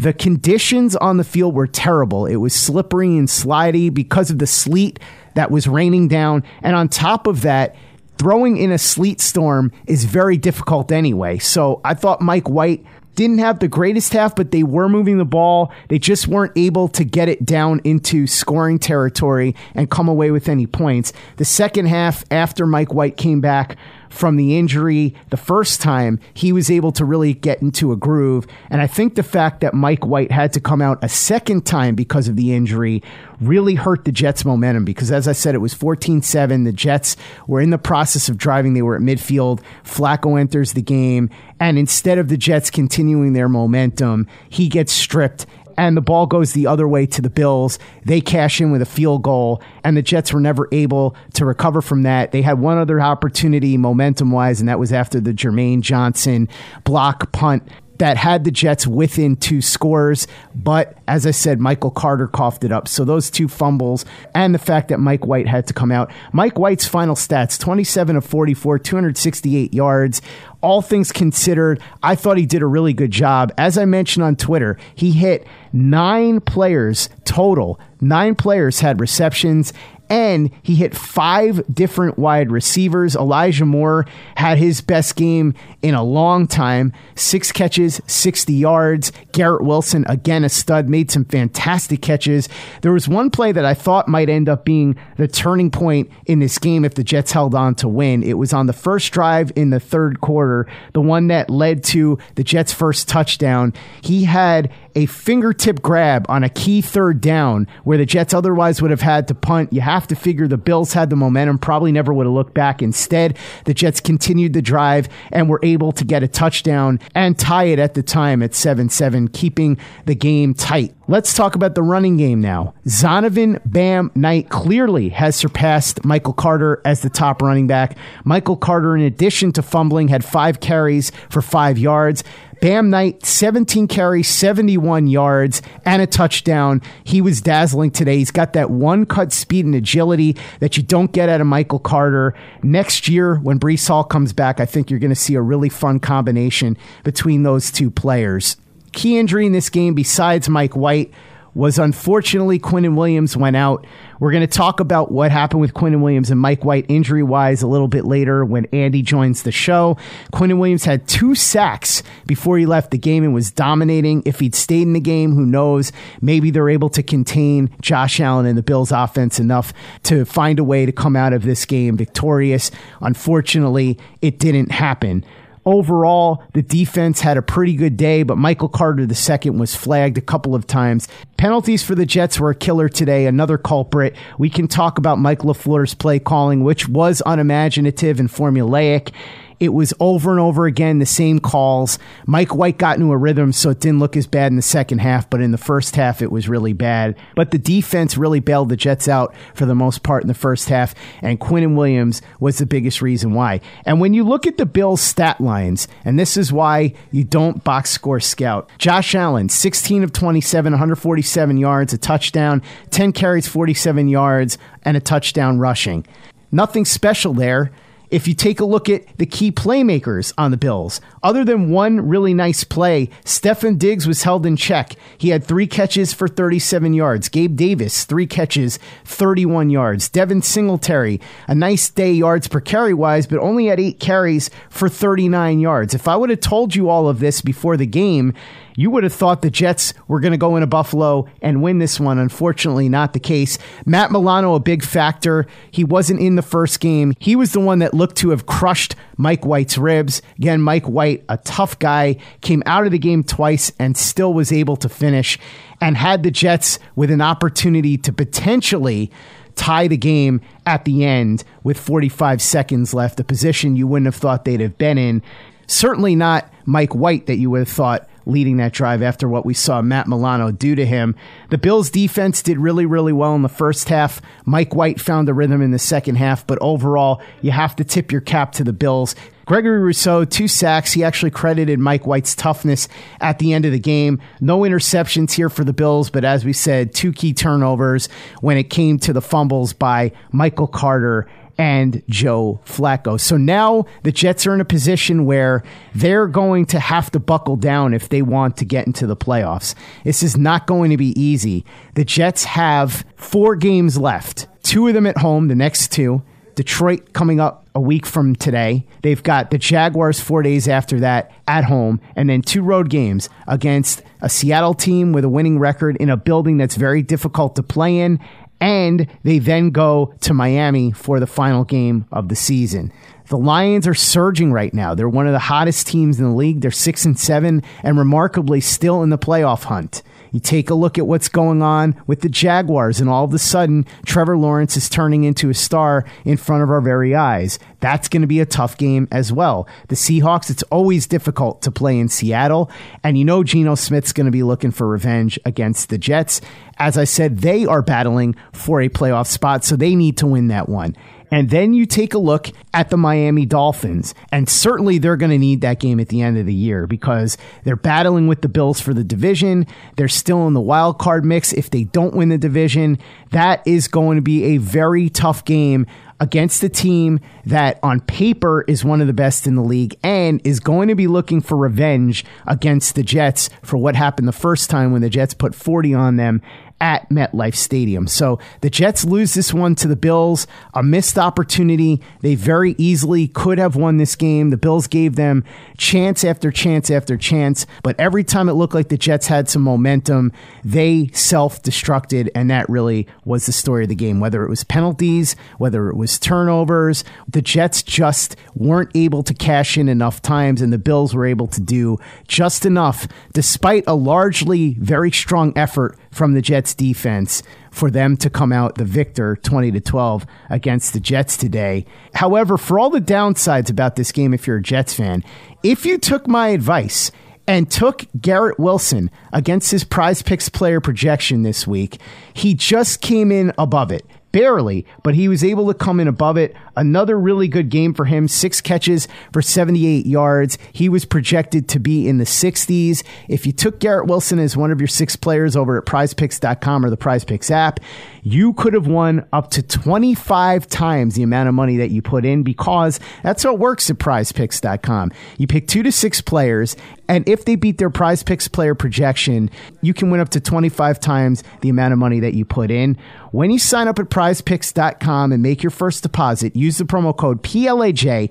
The 0.00 0.14
conditions 0.14 0.96
on 0.96 1.18
the 1.18 1.24
field 1.24 1.54
were 1.54 1.66
terrible. 1.66 2.24
It 2.24 2.36
was 2.36 2.54
slippery 2.54 3.18
and 3.18 3.28
slidey 3.28 3.92
because 3.92 4.30
of 4.30 4.38
the 4.38 4.46
sleet 4.46 4.98
that 5.34 5.50
was 5.50 5.68
raining 5.68 6.08
down. 6.08 6.42
And 6.62 6.74
on 6.74 6.88
top 6.88 7.26
of 7.26 7.42
that, 7.42 7.76
throwing 8.16 8.56
in 8.56 8.72
a 8.72 8.78
sleet 8.78 9.20
storm 9.20 9.70
is 9.86 10.06
very 10.06 10.38
difficult 10.38 10.90
anyway. 10.90 11.36
So 11.36 11.82
I 11.84 11.92
thought 11.92 12.22
Mike 12.22 12.48
White 12.48 12.82
didn't 13.14 13.40
have 13.40 13.58
the 13.58 13.68
greatest 13.68 14.14
half, 14.14 14.34
but 14.34 14.52
they 14.52 14.62
were 14.62 14.88
moving 14.88 15.18
the 15.18 15.26
ball. 15.26 15.70
They 15.88 15.98
just 15.98 16.26
weren't 16.26 16.56
able 16.56 16.88
to 16.88 17.04
get 17.04 17.28
it 17.28 17.44
down 17.44 17.82
into 17.84 18.26
scoring 18.26 18.78
territory 18.78 19.54
and 19.74 19.90
come 19.90 20.08
away 20.08 20.30
with 20.30 20.48
any 20.48 20.66
points. 20.66 21.12
The 21.36 21.44
second 21.44 21.88
half, 21.88 22.24
after 22.30 22.64
Mike 22.64 22.94
White 22.94 23.18
came 23.18 23.42
back, 23.42 23.76
from 24.10 24.36
the 24.36 24.58
injury 24.58 25.14
the 25.30 25.36
first 25.36 25.80
time, 25.80 26.20
he 26.34 26.52
was 26.52 26.70
able 26.70 26.92
to 26.92 27.04
really 27.04 27.32
get 27.32 27.62
into 27.62 27.92
a 27.92 27.96
groove. 27.96 28.46
And 28.68 28.82
I 28.82 28.86
think 28.86 29.14
the 29.14 29.22
fact 29.22 29.60
that 29.60 29.72
Mike 29.72 30.04
White 30.04 30.32
had 30.32 30.52
to 30.52 30.60
come 30.60 30.82
out 30.82 31.02
a 31.02 31.08
second 31.08 31.64
time 31.64 31.94
because 31.94 32.28
of 32.28 32.36
the 32.36 32.52
injury 32.52 33.02
really 33.40 33.76
hurt 33.76 34.04
the 34.04 34.12
Jets' 34.12 34.44
momentum 34.44 34.84
because, 34.84 35.10
as 35.10 35.26
I 35.26 35.32
said, 35.32 35.54
it 35.54 35.58
was 35.58 35.72
14 35.72 36.22
7. 36.22 36.64
The 36.64 36.72
Jets 36.72 37.16
were 37.46 37.60
in 37.60 37.70
the 37.70 37.78
process 37.78 38.28
of 38.28 38.36
driving, 38.36 38.74
they 38.74 38.82
were 38.82 38.96
at 38.96 39.02
midfield. 39.02 39.62
Flacco 39.84 40.38
enters 40.38 40.72
the 40.72 40.82
game. 40.82 41.30
And 41.58 41.78
instead 41.78 42.18
of 42.18 42.28
the 42.28 42.36
Jets 42.36 42.70
continuing 42.70 43.32
their 43.32 43.48
momentum, 43.48 44.26
he 44.48 44.68
gets 44.68 44.92
stripped 44.92 45.46
and 45.80 45.96
the 45.96 46.02
ball 46.02 46.26
goes 46.26 46.52
the 46.52 46.66
other 46.66 46.86
way 46.86 47.06
to 47.06 47.22
the 47.22 47.30
Bills. 47.30 47.78
They 48.04 48.20
cash 48.20 48.60
in 48.60 48.70
with 48.70 48.82
a 48.82 48.86
field 48.86 49.22
goal, 49.22 49.62
and 49.82 49.96
the 49.96 50.02
Jets 50.02 50.30
were 50.30 50.40
never 50.40 50.68
able 50.72 51.16
to 51.34 51.46
recover 51.46 51.80
from 51.80 52.02
that. 52.02 52.32
They 52.32 52.42
had 52.42 52.60
one 52.60 52.76
other 52.76 53.00
opportunity 53.00 53.78
momentum 53.78 54.30
wise, 54.30 54.60
and 54.60 54.68
that 54.68 54.78
was 54.78 54.92
after 54.92 55.20
the 55.20 55.32
Jermaine 55.32 55.80
Johnson 55.80 56.50
block 56.84 57.32
punt 57.32 57.62
that 58.00 58.16
had 58.16 58.44
the 58.44 58.50
Jets 58.50 58.86
within 58.86 59.36
two 59.36 59.60
scores. 59.60 60.26
But 60.54 60.96
as 61.06 61.26
I 61.26 61.32
said, 61.32 61.60
Michael 61.60 61.90
Carter 61.90 62.26
coughed 62.26 62.64
it 62.64 62.72
up. 62.72 62.88
So 62.88 63.04
those 63.04 63.30
two 63.30 63.46
fumbles 63.46 64.06
and 64.34 64.54
the 64.54 64.58
fact 64.58 64.88
that 64.88 64.98
Mike 64.98 65.26
White 65.26 65.46
had 65.46 65.66
to 65.66 65.74
come 65.74 65.92
out. 65.92 66.10
Mike 66.32 66.58
White's 66.58 66.86
final 66.86 67.14
stats 67.14 67.58
27 67.58 68.16
of 68.16 68.24
44, 68.24 68.78
268 68.78 69.74
yards. 69.74 70.22
All 70.62 70.80
things 70.80 71.12
considered, 71.12 71.82
I 72.02 72.14
thought 72.14 72.38
he 72.38 72.46
did 72.46 72.62
a 72.62 72.66
really 72.66 72.94
good 72.94 73.10
job. 73.10 73.52
As 73.58 73.76
I 73.76 73.84
mentioned 73.84 74.24
on 74.24 74.36
Twitter, 74.36 74.78
he 74.94 75.12
hit 75.12 75.46
nine 75.72 76.40
players 76.40 77.10
total. 77.24 77.78
Nine 78.00 78.34
players 78.34 78.80
had 78.80 78.98
receptions 78.98 79.74
and 80.10 80.50
he 80.62 80.74
hit 80.74 80.94
five 80.94 81.62
different 81.72 82.18
wide 82.18 82.50
receivers. 82.50 83.14
Elijah 83.14 83.64
Moore 83.64 84.06
had 84.36 84.58
his 84.58 84.80
best 84.80 85.14
game 85.14 85.54
in 85.82 85.94
a 85.94 86.02
long 86.02 86.48
time 86.48 86.92
six 87.14 87.52
catches, 87.52 88.00
60 88.06 88.52
yards. 88.52 89.12
Garrett 89.32 89.62
Wilson, 89.62 90.04
again, 90.08 90.44
a 90.44 90.48
stud, 90.48 90.88
made 90.88 91.10
some 91.10 91.24
fantastic 91.24 92.02
catches. 92.02 92.48
There 92.82 92.92
was 92.92 93.08
one 93.08 93.30
play 93.30 93.52
that 93.52 93.64
I 93.64 93.74
thought 93.74 94.08
might 94.08 94.28
end 94.28 94.48
up 94.48 94.64
being 94.64 94.96
the 95.16 95.28
turning 95.28 95.70
point 95.70 96.10
in 96.26 96.40
this 96.40 96.58
game 96.58 96.84
if 96.84 96.94
the 96.94 97.04
Jets 97.04 97.30
held 97.30 97.54
on 97.54 97.76
to 97.76 97.88
win. 97.88 98.24
It 98.24 98.34
was 98.34 98.52
on 98.52 98.66
the 98.66 98.72
first 98.72 99.12
drive 99.12 99.52
in 99.54 99.70
the 99.70 99.80
third 99.80 100.20
quarter, 100.20 100.66
the 100.92 101.00
one 101.00 101.28
that 101.28 101.48
led 101.48 101.84
to 101.84 102.18
the 102.34 102.42
Jets' 102.42 102.72
first 102.72 103.08
touchdown. 103.08 103.72
He 104.02 104.24
had 104.24 104.72
a 104.94 105.06
fingertip 105.06 105.82
grab 105.82 106.26
on 106.28 106.44
a 106.44 106.48
key 106.48 106.80
third 106.80 107.20
down 107.20 107.66
where 107.84 107.98
the 107.98 108.06
Jets 108.06 108.34
otherwise 108.34 108.80
would 108.82 108.90
have 108.90 109.00
had 109.00 109.28
to 109.28 109.34
punt. 109.34 109.72
You 109.72 109.80
have 109.80 110.06
to 110.08 110.16
figure 110.16 110.46
the 110.46 110.58
Bills 110.58 110.92
had 110.92 111.10
the 111.10 111.16
momentum, 111.16 111.58
probably 111.58 111.92
never 111.92 112.12
would 112.12 112.26
have 112.26 112.32
looked 112.32 112.54
back. 112.54 112.82
Instead, 112.82 113.38
the 113.64 113.74
Jets 113.74 114.00
continued 114.00 114.52
the 114.52 114.62
drive 114.62 115.08
and 115.32 115.48
were 115.48 115.60
able 115.62 115.92
to 115.92 116.04
get 116.04 116.22
a 116.22 116.28
touchdown 116.28 117.00
and 117.14 117.38
tie 117.38 117.64
it 117.64 117.78
at 117.78 117.94
the 117.94 118.02
time 118.02 118.42
at 118.42 118.54
7 118.54 118.88
7, 118.88 119.28
keeping 119.28 119.78
the 120.06 120.14
game 120.14 120.54
tight. 120.54 120.94
Let's 121.10 121.34
talk 121.34 121.56
about 121.56 121.74
the 121.74 121.82
running 121.82 122.16
game 122.16 122.40
now. 122.40 122.72
Zonovan 122.86 123.60
Bam 123.64 124.12
Knight 124.14 124.48
clearly 124.48 125.08
has 125.08 125.34
surpassed 125.34 126.04
Michael 126.04 126.32
Carter 126.32 126.80
as 126.84 127.00
the 127.00 127.10
top 127.10 127.42
running 127.42 127.66
back. 127.66 127.98
Michael 128.22 128.56
Carter, 128.56 128.96
in 128.96 129.02
addition 129.02 129.50
to 129.54 129.62
fumbling, 129.62 130.06
had 130.06 130.24
five 130.24 130.60
carries 130.60 131.10
for 131.28 131.42
five 131.42 131.78
yards. 131.78 132.22
Bam 132.60 132.90
Knight, 132.90 133.24
17 133.24 133.88
carries, 133.88 134.28
71 134.28 135.06
yards, 135.06 135.62
and 135.84 136.02
a 136.02 136.06
touchdown. 136.06 136.82
He 137.04 137.20
was 137.20 137.40
dazzling 137.40 137.90
today. 137.90 138.18
He's 138.18 138.30
got 138.30 138.52
that 138.52 138.70
one 138.70 139.06
cut 139.06 139.32
speed 139.32 139.64
and 139.64 139.74
agility 139.74 140.36
that 140.60 140.76
you 140.76 140.82
don't 140.82 141.10
get 141.10 141.28
out 141.28 141.40
of 141.40 141.46
Michael 141.46 141.78
Carter. 141.78 142.34
Next 142.62 143.08
year, 143.08 143.36
when 143.36 143.58
Breece 143.58 143.88
Hall 143.88 144.04
comes 144.04 144.32
back, 144.32 144.60
I 144.60 144.66
think 144.66 144.90
you're 144.90 145.00
going 145.00 145.10
to 145.10 145.16
see 145.16 145.34
a 145.34 145.42
really 145.42 145.70
fun 145.70 146.00
combination 146.00 146.76
between 147.02 147.42
those 147.42 147.70
two 147.70 147.90
players. 147.90 148.56
Key 148.92 149.18
injury 149.18 149.46
in 149.46 149.52
this 149.52 149.70
game, 149.70 149.94
besides 149.94 150.48
Mike 150.48 150.76
White, 150.76 151.12
was 151.54 151.78
unfortunately 151.78 152.58
Quinnen 152.58 152.96
Williams 152.96 153.36
went 153.36 153.56
out. 153.56 153.86
We're 154.18 154.32
going 154.32 154.46
to 154.46 154.46
talk 154.46 154.80
about 154.80 155.10
what 155.10 155.30
happened 155.30 155.60
with 155.60 155.74
Quinnen 155.74 156.00
Williams 156.00 156.30
and 156.30 156.38
Mike 156.38 156.64
White 156.64 156.86
injury 156.88 157.22
wise 157.22 157.62
a 157.62 157.66
little 157.66 157.88
bit 157.88 158.04
later 158.04 158.44
when 158.44 158.66
Andy 158.66 159.02
joins 159.02 159.42
the 159.42 159.52
show. 159.52 159.96
Quinnen 160.32 160.58
Williams 160.58 160.84
had 160.84 161.08
two 161.08 161.34
sacks 161.34 162.02
before 162.26 162.58
he 162.58 162.66
left 162.66 162.90
the 162.90 162.98
game 162.98 163.24
and 163.24 163.34
was 163.34 163.50
dominating. 163.50 164.22
If 164.26 164.40
he'd 164.40 164.54
stayed 164.54 164.82
in 164.82 164.92
the 164.92 165.00
game, 165.00 165.34
who 165.34 165.46
knows? 165.46 165.90
Maybe 166.20 166.50
they're 166.50 166.68
able 166.68 166.90
to 166.90 167.02
contain 167.02 167.74
Josh 167.80 168.20
Allen 168.20 168.46
and 168.46 168.58
the 168.58 168.62
Bills 168.62 168.92
offense 168.92 169.40
enough 169.40 169.72
to 170.04 170.24
find 170.24 170.58
a 170.58 170.64
way 170.64 170.86
to 170.86 170.92
come 170.92 171.16
out 171.16 171.32
of 171.32 171.42
this 171.42 171.64
game 171.64 171.96
victorious. 171.96 172.70
Unfortunately, 173.00 173.98
it 174.20 174.38
didn't 174.38 174.70
happen. 174.70 175.24
Overall, 175.70 176.42
the 176.52 176.62
defense 176.62 177.20
had 177.20 177.36
a 177.36 177.42
pretty 177.42 177.76
good 177.76 177.96
day, 177.96 178.24
but 178.24 178.36
Michael 178.36 178.68
Carter 178.68 179.06
II 179.06 179.50
was 179.50 179.72
flagged 179.72 180.18
a 180.18 180.20
couple 180.20 180.56
of 180.56 180.66
times. 180.66 181.06
Penalties 181.36 181.84
for 181.84 181.94
the 181.94 182.04
Jets 182.04 182.40
were 182.40 182.50
a 182.50 182.56
killer 182.56 182.88
today, 182.88 183.26
another 183.26 183.56
culprit. 183.56 184.16
We 184.36 184.50
can 184.50 184.66
talk 184.66 184.98
about 184.98 185.20
Mike 185.20 185.42
LaFleur's 185.42 185.94
play 185.94 186.18
calling, 186.18 186.64
which 186.64 186.88
was 186.88 187.22
unimaginative 187.24 188.18
and 188.18 188.28
formulaic. 188.28 189.12
It 189.60 189.74
was 189.74 189.92
over 190.00 190.30
and 190.30 190.40
over 190.40 190.64
again 190.64 190.98
the 190.98 191.06
same 191.06 191.38
calls. 191.38 191.98
Mike 192.26 192.54
White 192.54 192.78
got 192.78 192.96
into 192.96 193.12
a 193.12 193.16
rhythm, 193.16 193.52
so 193.52 193.68
it 193.68 193.78
didn't 193.78 193.98
look 193.98 194.16
as 194.16 194.26
bad 194.26 194.50
in 194.50 194.56
the 194.56 194.62
second 194.62 195.00
half, 195.00 195.28
but 195.28 195.42
in 195.42 195.50
the 195.50 195.58
first 195.58 195.96
half, 195.96 196.22
it 196.22 196.32
was 196.32 196.48
really 196.48 196.72
bad. 196.72 197.14
But 197.36 197.50
the 197.50 197.58
defense 197.58 198.16
really 198.16 198.40
bailed 198.40 198.70
the 198.70 198.76
Jets 198.76 199.06
out 199.06 199.34
for 199.54 199.66
the 199.66 199.74
most 199.74 200.02
part 200.02 200.22
in 200.22 200.28
the 200.28 200.34
first 200.34 200.70
half, 200.70 200.94
and 201.20 201.38
Quinnen 201.38 201.76
Williams 201.76 202.22
was 202.40 202.56
the 202.56 202.64
biggest 202.64 203.02
reason 203.02 203.34
why. 203.34 203.60
And 203.84 204.00
when 204.00 204.14
you 204.14 204.24
look 204.24 204.46
at 204.46 204.56
the 204.56 204.64
Bills' 204.64 205.02
stat 205.02 205.40
lines, 205.42 205.86
and 206.06 206.18
this 206.18 206.38
is 206.38 206.50
why 206.50 206.94
you 207.10 207.22
don't 207.22 207.62
box 207.62 207.90
score 207.90 208.18
scout, 208.18 208.70
Josh 208.78 209.14
Allen, 209.14 209.50
16 209.50 210.02
of 210.02 210.12
27, 210.12 210.72
147 210.72 211.58
yards, 211.58 211.92
a 211.92 211.98
touchdown, 211.98 212.62
10 212.90 213.12
carries, 213.12 213.46
47 213.46 214.08
yards, 214.08 214.56
and 214.84 214.96
a 214.96 215.00
touchdown 215.00 215.58
rushing. 215.58 216.06
Nothing 216.50 216.86
special 216.86 217.34
there. 217.34 217.70
If 218.10 218.26
you 218.26 218.34
take 218.34 218.58
a 218.58 218.64
look 218.64 218.88
at 218.88 219.06
the 219.18 219.26
key 219.26 219.52
playmakers 219.52 220.32
on 220.36 220.50
the 220.50 220.56
Bills, 220.56 221.00
other 221.22 221.44
than 221.44 221.70
one 221.70 222.08
really 222.08 222.34
nice 222.34 222.64
play, 222.64 223.08
Stefon 223.24 223.78
Diggs 223.78 224.06
was 224.06 224.24
held 224.24 224.44
in 224.44 224.56
check. 224.56 224.96
He 225.16 225.28
had 225.28 225.44
three 225.44 225.68
catches 225.68 226.12
for 226.12 226.26
37 226.26 226.92
yards. 226.92 227.28
Gabe 227.28 227.54
Davis, 227.54 228.04
three 228.04 228.26
catches, 228.26 228.80
31 229.04 229.70
yards. 229.70 230.08
Devin 230.08 230.42
Singletary, 230.42 231.20
a 231.46 231.54
nice 231.54 231.88
day 231.88 232.12
yards 232.12 232.48
per 232.48 232.60
carry 232.60 232.94
wise, 232.94 233.28
but 233.28 233.38
only 233.38 233.66
had 233.66 233.78
eight 233.78 234.00
carries 234.00 234.50
for 234.70 234.88
39 234.88 235.60
yards. 235.60 235.94
If 235.94 236.08
I 236.08 236.16
would 236.16 236.30
have 236.30 236.40
told 236.40 236.74
you 236.74 236.88
all 236.88 237.08
of 237.08 237.20
this 237.20 237.40
before 237.40 237.76
the 237.76 237.86
game, 237.86 238.34
you 238.80 238.90
would 238.90 239.04
have 239.04 239.12
thought 239.12 239.42
the 239.42 239.50
Jets 239.50 239.92
were 240.08 240.20
going 240.20 240.32
to 240.32 240.38
go 240.38 240.56
into 240.56 240.66
Buffalo 240.66 241.28
and 241.42 241.62
win 241.62 241.80
this 241.80 242.00
one. 242.00 242.18
Unfortunately, 242.18 242.88
not 242.88 243.12
the 243.12 243.20
case. 243.20 243.58
Matt 243.84 244.10
Milano, 244.10 244.54
a 244.54 244.58
big 244.58 244.82
factor. 244.82 245.46
He 245.70 245.84
wasn't 245.84 246.20
in 246.20 246.36
the 246.36 246.42
first 246.42 246.80
game. 246.80 247.12
He 247.18 247.36
was 247.36 247.52
the 247.52 247.60
one 247.60 247.80
that 247.80 247.92
looked 247.92 248.16
to 248.16 248.30
have 248.30 248.46
crushed 248.46 248.96
Mike 249.18 249.44
White's 249.44 249.76
ribs. 249.76 250.22
Again, 250.38 250.62
Mike 250.62 250.86
White, 250.86 251.24
a 251.28 251.36
tough 251.36 251.78
guy, 251.78 252.16
came 252.40 252.62
out 252.64 252.86
of 252.86 252.92
the 252.92 252.98
game 252.98 253.22
twice 253.22 253.70
and 253.78 253.98
still 253.98 254.32
was 254.32 254.50
able 254.50 254.78
to 254.78 254.88
finish 254.88 255.38
and 255.82 255.98
had 255.98 256.22
the 256.22 256.30
Jets 256.30 256.78
with 256.96 257.10
an 257.10 257.20
opportunity 257.20 257.98
to 257.98 258.14
potentially 258.14 259.10
tie 259.56 259.88
the 259.88 259.98
game 259.98 260.40
at 260.64 260.86
the 260.86 261.04
end 261.04 261.44
with 261.62 261.78
45 261.78 262.40
seconds 262.40 262.94
left, 262.94 263.20
a 263.20 263.24
position 263.24 263.76
you 263.76 263.86
wouldn't 263.86 264.06
have 264.06 264.16
thought 264.16 264.46
they'd 264.46 264.60
have 264.60 264.78
been 264.78 264.96
in. 264.96 265.22
Certainly 265.66 266.16
not 266.16 266.50
Mike 266.64 266.94
White 266.94 267.26
that 267.26 267.36
you 267.36 267.50
would 267.50 267.60
have 267.60 267.68
thought 267.68 268.08
leading 268.30 268.56
that 268.58 268.72
drive 268.72 269.02
after 269.02 269.28
what 269.28 269.44
we 269.44 269.54
saw 269.54 269.82
Matt 269.82 270.08
Milano 270.08 270.50
do 270.50 270.74
to 270.74 270.86
him. 270.86 271.14
The 271.50 271.58
Bills 271.58 271.90
defense 271.90 272.42
did 272.42 272.58
really, 272.58 272.86
really 272.86 273.12
well 273.12 273.34
in 273.34 273.42
the 273.42 273.48
first 273.48 273.88
half. 273.88 274.22
Mike 274.44 274.74
White 274.74 275.00
found 275.00 275.28
the 275.28 275.34
rhythm 275.34 275.62
in 275.62 275.70
the 275.70 275.78
second 275.78 276.16
half, 276.16 276.46
but 276.46 276.58
overall, 276.60 277.20
you 277.42 277.50
have 277.50 277.76
to 277.76 277.84
tip 277.84 278.12
your 278.12 278.20
cap 278.20 278.52
to 278.52 278.64
the 278.64 278.72
Bills. 278.72 279.14
Gregory 279.46 279.80
Rousseau, 279.80 280.24
two 280.24 280.46
sacks. 280.46 280.92
He 280.92 281.02
actually 281.02 281.32
credited 281.32 281.80
Mike 281.80 282.06
White's 282.06 282.36
toughness 282.36 282.88
at 283.20 283.40
the 283.40 283.52
end 283.52 283.64
of 283.64 283.72
the 283.72 283.80
game. 283.80 284.20
No 284.40 284.60
interceptions 284.60 285.32
here 285.32 285.48
for 285.48 285.64
the 285.64 285.72
Bills, 285.72 286.08
but 286.08 286.24
as 286.24 286.44
we 286.44 286.52
said, 286.52 286.94
two 286.94 287.12
key 287.12 287.34
turnovers 287.34 288.08
when 288.40 288.56
it 288.56 288.70
came 288.70 288.98
to 289.00 289.12
the 289.12 289.20
fumbles 289.20 289.72
by 289.72 290.12
Michael 290.30 290.68
Carter 290.68 291.28
and 291.60 292.02
Joe 292.08 292.58
Flacco. 292.64 293.20
So 293.20 293.36
now 293.36 293.84
the 294.02 294.10
Jets 294.10 294.46
are 294.46 294.54
in 294.54 294.62
a 294.62 294.64
position 294.64 295.26
where 295.26 295.62
they're 295.94 296.26
going 296.26 296.64
to 296.66 296.80
have 296.80 297.10
to 297.10 297.20
buckle 297.20 297.56
down 297.56 297.92
if 297.92 298.08
they 298.08 298.22
want 298.22 298.56
to 298.56 298.64
get 298.64 298.86
into 298.86 299.06
the 299.06 299.14
playoffs. 299.14 299.74
This 300.02 300.22
is 300.22 300.38
not 300.38 300.66
going 300.66 300.90
to 300.90 300.96
be 300.96 301.12
easy. 301.20 301.66
The 301.96 302.04
Jets 302.06 302.44
have 302.44 303.04
four 303.14 303.56
games 303.56 303.98
left, 303.98 304.46
two 304.62 304.88
of 304.88 304.94
them 304.94 305.06
at 305.06 305.18
home, 305.18 305.48
the 305.48 305.54
next 305.54 305.92
two. 305.92 306.22
Detroit 306.54 307.12
coming 307.12 307.40
up 307.40 307.66
a 307.74 307.80
week 307.80 308.06
from 308.06 308.34
today. 308.34 308.86
They've 309.02 309.22
got 309.22 309.50
the 309.50 309.58
Jaguars 309.58 310.18
four 310.18 310.42
days 310.42 310.66
after 310.66 311.00
that 311.00 311.30
at 311.46 311.64
home, 311.64 312.00
and 312.16 312.28
then 312.28 312.42
two 312.42 312.62
road 312.62 312.88
games 312.88 313.28
against 313.46 314.02
a 314.20 314.28
Seattle 314.28 314.74
team 314.74 315.12
with 315.12 315.24
a 315.24 315.28
winning 315.28 315.58
record 315.58 315.96
in 315.96 316.10
a 316.10 316.16
building 316.16 316.56
that's 316.56 316.76
very 316.76 317.02
difficult 317.02 317.56
to 317.56 317.62
play 317.62 317.98
in, 317.98 318.18
and 318.60 319.06
they 319.22 319.38
then 319.38 319.70
go 319.70 320.14
to 320.20 320.34
Miami 320.34 320.92
for 320.92 321.18
the 321.18 321.26
final 321.26 321.64
game 321.64 322.06
of 322.12 322.28
the 322.28 322.36
season. 322.36 322.92
The 323.28 323.38
Lions 323.38 323.86
are 323.86 323.94
surging 323.94 324.52
right 324.52 324.74
now. 324.74 324.94
They're 324.94 325.08
one 325.08 325.26
of 325.26 325.32
the 325.32 325.38
hottest 325.38 325.86
teams 325.86 326.18
in 326.18 326.28
the 326.28 326.34
league. 326.34 326.60
They're 326.60 326.70
6 326.70 327.04
and 327.04 327.18
7 327.18 327.62
and 327.82 327.98
remarkably 327.98 328.60
still 328.60 329.02
in 329.02 329.10
the 329.10 329.18
playoff 329.18 329.64
hunt. 329.64 330.02
You 330.32 330.40
take 330.40 330.70
a 330.70 330.74
look 330.74 330.98
at 330.98 331.06
what's 331.06 331.28
going 331.28 331.62
on 331.62 332.00
with 332.06 332.20
the 332.20 332.28
Jaguars, 332.28 333.00
and 333.00 333.10
all 333.10 333.24
of 333.24 333.34
a 333.34 333.38
sudden, 333.38 333.86
Trevor 334.06 334.36
Lawrence 334.36 334.76
is 334.76 334.88
turning 334.88 335.24
into 335.24 335.50
a 335.50 335.54
star 335.54 336.04
in 336.24 336.36
front 336.36 336.62
of 336.62 336.70
our 336.70 336.80
very 336.80 337.14
eyes. 337.14 337.58
That's 337.80 338.08
going 338.08 338.22
to 338.22 338.28
be 338.28 338.40
a 338.40 338.46
tough 338.46 338.76
game 338.76 339.08
as 339.10 339.32
well. 339.32 339.66
The 339.88 339.94
Seahawks, 339.94 340.50
it's 340.50 340.62
always 340.64 341.06
difficult 341.06 341.62
to 341.62 341.70
play 341.70 341.98
in 341.98 342.08
Seattle, 342.08 342.70
and 343.02 343.18
you 343.18 343.24
know 343.24 343.42
Geno 343.42 343.74
Smith's 343.74 344.12
going 344.12 344.26
to 344.26 344.30
be 344.30 344.42
looking 344.42 344.70
for 344.70 344.86
revenge 344.86 345.38
against 345.44 345.88
the 345.88 345.98
Jets. 345.98 346.40
As 346.78 346.96
I 346.96 347.04
said, 347.04 347.38
they 347.38 347.66
are 347.66 347.82
battling 347.82 348.36
for 348.52 348.80
a 348.80 348.88
playoff 348.88 349.26
spot, 349.26 349.64
so 349.64 349.76
they 349.76 349.94
need 349.94 350.16
to 350.18 350.26
win 350.26 350.48
that 350.48 350.68
one. 350.68 350.96
And 351.30 351.50
then 351.50 351.72
you 351.72 351.86
take 351.86 352.14
a 352.14 352.18
look 352.18 352.48
at 352.74 352.90
the 352.90 352.96
Miami 352.96 353.46
Dolphins, 353.46 354.14
and 354.32 354.48
certainly 354.48 354.98
they're 354.98 355.16
going 355.16 355.30
to 355.30 355.38
need 355.38 355.60
that 355.60 355.78
game 355.78 356.00
at 356.00 356.08
the 356.08 356.22
end 356.22 356.38
of 356.38 356.46
the 356.46 356.54
year 356.54 356.86
because 356.86 357.38
they're 357.64 357.76
battling 357.76 358.26
with 358.26 358.42
the 358.42 358.48
Bills 358.48 358.80
for 358.80 358.94
the 358.94 359.04
division. 359.04 359.66
They're 359.96 360.08
still 360.08 360.46
in 360.46 360.54
the 360.54 360.60
wild 360.60 360.98
card 360.98 361.24
mix. 361.24 361.52
If 361.52 361.70
they 361.70 361.84
don't 361.84 362.14
win 362.14 362.30
the 362.30 362.38
division, 362.38 362.98
that 363.30 363.66
is 363.66 363.88
going 363.88 364.16
to 364.16 364.22
be 364.22 364.44
a 364.44 364.56
very 364.58 365.08
tough 365.08 365.44
game 365.44 365.86
against 366.20 366.62
a 366.62 366.68
team 366.68 367.18
that 367.46 367.80
on 367.82 368.00
paper 368.00 368.62
is 368.68 368.84
one 368.84 369.00
of 369.00 369.06
the 369.06 369.12
best 369.12 369.46
in 369.46 369.54
the 369.54 369.62
league 369.62 369.96
and 370.02 370.40
is 370.44 370.60
going 370.60 370.88
to 370.88 370.94
be 370.94 371.06
looking 371.06 371.40
for 371.40 371.56
revenge 371.56 372.24
against 372.46 372.94
the 372.94 373.02
Jets 373.02 373.48
for 373.62 373.78
what 373.78 373.96
happened 373.96 374.28
the 374.28 374.32
first 374.32 374.68
time 374.68 374.92
when 374.92 375.00
the 375.00 375.08
Jets 375.08 375.32
put 375.32 375.54
40 375.54 375.94
on 375.94 376.16
them 376.16 376.42
at 376.80 377.08
MetLife 377.10 377.54
Stadium. 377.54 378.06
So 378.06 378.38
the 378.62 378.70
Jets 378.70 379.04
lose 379.04 379.34
this 379.34 379.52
one 379.52 379.74
to 379.76 379.88
the 379.88 379.96
Bills, 379.96 380.46
a 380.74 380.82
missed 380.82 381.18
opportunity. 381.18 382.00
They 382.20 382.34
very 382.34 382.74
easily 382.78 383.28
could 383.28 383.58
have 383.58 383.76
won 383.76 383.98
this 383.98 384.16
game. 384.16 384.50
The 384.50 384.56
Bills 384.56 384.86
gave 384.86 385.16
them 385.16 385.44
chance 385.76 386.24
after 386.24 386.50
chance 386.50 386.90
after 386.90 387.16
chance, 387.16 387.66
but 387.82 387.98
every 387.98 388.24
time 388.24 388.48
it 388.48 388.54
looked 388.54 388.74
like 388.74 388.88
the 388.88 388.98
Jets 388.98 389.26
had 389.26 389.48
some 389.48 389.62
momentum, 389.62 390.32
they 390.64 391.08
self 391.12 391.62
destructed, 391.62 392.30
and 392.34 392.50
that 392.50 392.68
really 392.68 393.06
was 393.24 393.46
the 393.46 393.52
story 393.52 393.84
of 393.84 393.88
the 393.88 393.94
game. 393.94 394.20
Whether 394.20 394.44
it 394.44 394.50
was 394.50 394.64
penalties, 394.64 395.36
whether 395.58 395.88
it 395.88 395.96
was 395.96 396.18
turnovers, 396.18 397.04
the 397.28 397.42
Jets 397.42 397.82
just 397.82 398.36
weren't 398.54 398.90
able 398.94 399.22
to 399.22 399.34
cash 399.34 399.76
in 399.76 399.88
enough 399.88 400.22
times, 400.22 400.62
and 400.62 400.72
the 400.72 400.78
Bills 400.78 401.14
were 401.14 401.26
able 401.26 401.46
to 401.48 401.60
do 401.60 401.98
just 402.26 402.64
enough, 402.64 403.06
despite 403.32 403.84
a 403.86 403.94
largely 403.94 404.74
very 404.78 405.10
strong 405.10 405.52
effort 405.56 405.98
from 406.10 406.34
the 406.34 406.42
Jets 406.42 406.74
defense 406.74 407.42
for 407.70 407.90
them 407.90 408.16
to 408.18 408.30
come 408.30 408.52
out 408.52 408.76
the 408.76 408.84
victor 408.84 409.36
20 409.36 409.70
to 409.72 409.80
12 409.80 410.26
against 410.48 410.92
the 410.92 411.00
Jets 411.00 411.36
today. 411.36 411.86
However, 412.14 412.58
for 412.58 412.78
all 412.78 412.90
the 412.90 413.00
downsides 413.00 413.70
about 413.70 413.96
this 413.96 414.12
game 414.12 414.34
if 414.34 414.46
you're 414.46 414.56
a 414.56 414.62
Jets 414.62 414.94
fan, 414.94 415.24
if 415.62 415.86
you 415.86 415.98
took 415.98 416.26
my 416.26 416.48
advice 416.48 417.10
and 417.46 417.70
took 417.70 418.06
Garrett 418.20 418.58
Wilson 418.58 419.10
against 419.32 419.70
his 419.70 419.84
prize 419.84 420.22
picks 420.22 420.48
player 420.48 420.80
projection 420.80 421.42
this 421.42 421.66
week, 421.66 421.98
he 422.34 422.54
just 422.54 423.00
came 423.00 423.32
in 423.32 423.52
above 423.58 423.90
it 423.92 424.04
barely, 424.32 424.86
but 425.02 425.14
he 425.14 425.28
was 425.28 425.42
able 425.42 425.66
to 425.66 425.74
come 425.74 426.00
in 426.00 426.08
above 426.08 426.36
it. 426.36 426.54
Another 426.80 427.20
really 427.20 427.46
good 427.46 427.68
game 427.68 427.92
for 427.92 428.06
him. 428.06 428.26
Six 428.26 428.62
catches 428.62 429.06
for 429.34 429.42
78 429.42 430.06
yards. 430.06 430.56
He 430.72 430.88
was 430.88 431.04
projected 431.04 431.68
to 431.68 431.78
be 431.78 432.08
in 432.08 432.16
the 432.16 432.24
60s. 432.24 433.02
If 433.28 433.44
you 433.44 433.52
took 433.52 433.80
Garrett 433.80 434.06
Wilson 434.06 434.38
as 434.38 434.56
one 434.56 434.70
of 434.70 434.80
your 434.80 434.88
six 434.88 435.14
players 435.14 435.56
over 435.56 435.76
at 435.76 435.84
prizepicks.com 435.84 436.82
or 436.82 436.88
the 436.88 436.96
prizepicks 436.96 437.50
app, 437.50 437.80
you 438.22 438.54
could 438.54 438.72
have 438.72 438.86
won 438.86 439.26
up 439.30 439.50
to 439.50 439.62
25 439.62 440.66
times 440.68 441.16
the 441.16 441.22
amount 441.22 441.50
of 441.50 441.54
money 441.54 441.76
that 441.76 441.90
you 441.90 442.00
put 442.00 442.24
in 442.24 442.42
because 442.42 442.98
that's 443.22 443.42
how 443.42 443.52
it 443.52 443.58
works 443.58 443.90
at 443.90 443.98
prizepicks.com. 443.98 445.12
You 445.36 445.46
pick 445.46 445.68
two 445.68 445.82
to 445.82 445.92
six 445.92 446.22
players, 446.22 446.76
and 447.08 447.28
if 447.28 447.44
they 447.44 447.56
beat 447.56 447.78
their 447.78 447.90
prize 447.90 448.22
picks 448.22 448.48
player 448.48 448.74
projection, 448.74 449.50
you 449.82 449.92
can 449.92 450.10
win 450.10 450.20
up 450.20 450.28
to 450.30 450.40
25 450.40 451.00
times 451.00 451.42
the 451.60 451.68
amount 451.68 451.92
of 451.92 451.98
money 451.98 452.20
that 452.20 452.34
you 452.34 452.44
put 452.44 452.70
in. 452.70 452.96
When 453.32 453.50
you 453.50 453.58
sign 453.58 453.88
up 453.88 453.98
at 453.98 454.06
prizepicks.com 454.06 455.32
and 455.32 455.42
make 455.42 455.62
your 455.62 455.70
first 455.70 456.02
deposit, 456.02 456.54
use 456.54 456.69
the 456.78 456.84
promo 456.84 457.16
code 457.16 457.42
PLAJ 457.42 458.30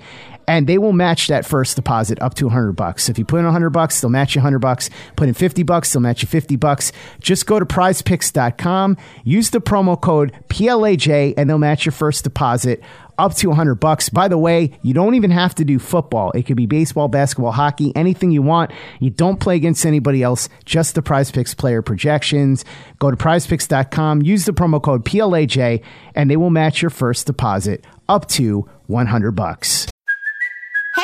and 0.50 0.66
they 0.66 0.80
will 0.80 0.94
match 0.94 1.28
that 1.28 1.46
first 1.46 1.76
deposit 1.76 2.20
up 2.24 2.34
to 2.34 2.46
100 2.46 2.72
bucks. 2.72 3.04
So 3.04 3.12
if 3.12 3.20
you 3.20 3.24
put 3.24 3.38
in 3.38 3.46
100 3.46 3.70
bucks, 3.70 4.02
they'll 4.02 4.10
match 4.10 4.34
you 4.34 4.40
100 4.40 4.58
bucks. 4.58 4.90
Put 5.16 5.28
in 5.28 5.36
50 5.36 5.62
bucks, 5.62 5.94
they'll 5.94 6.02
match 6.02 6.24
you 6.24 6.28
50 6.28 6.56
bucks. 6.56 6.92
Just 7.20 7.46
go 7.46 7.60
to 7.60 7.68
prizepicks.com, 7.68 8.98
use 9.24 9.52
the 9.52 9.62
promo 9.62 10.02
code 10.02 10.34
PLAJ, 10.48 11.36
and 11.38 11.48
they'll 11.48 11.60
match 11.60 11.86
your 11.86 11.92
first 11.92 12.24
deposit 12.24 12.82
up 13.20 13.36
to 13.36 13.50
100 13.50 13.76
bucks. 13.76 14.10
By 14.10 14.28
the 14.28 14.40
way, 14.40 14.72
you 14.82 14.92
don't 14.92 15.14
even 15.14 15.30
have 15.30 15.54
to 15.54 15.64
do 15.64 15.78
football. 15.78 16.32
It 16.32 16.48
could 16.48 16.58
be 16.58 16.66
baseball, 16.66 17.10
basketball, 17.10 17.52
hockey, 17.52 17.96
anything 17.96 18.32
you 18.32 18.42
want. 18.42 18.72
You 19.00 19.12
don't 19.12 19.40
play 19.40 19.56
against 19.56 19.86
anybody 19.86 20.24
else, 20.24 20.50
just 20.66 20.96
the 20.96 21.04
Prize 21.04 21.30
Picks 21.30 21.54
player 21.54 21.84
projections. 21.84 22.66
Go 22.98 23.12
to 23.12 23.18
prizepicks.com, 23.18 24.24
use 24.24 24.46
the 24.46 24.54
promo 24.54 24.82
code 24.82 25.06
PLAJ, 25.06 25.84
and 26.16 26.32
they 26.32 26.38
will 26.38 26.50
match 26.50 26.82
your 26.82 26.90
first 26.90 27.28
deposit 27.28 27.86
up 28.08 28.28
to 28.30 28.68
100 28.88 29.34
bucks. 29.34 29.88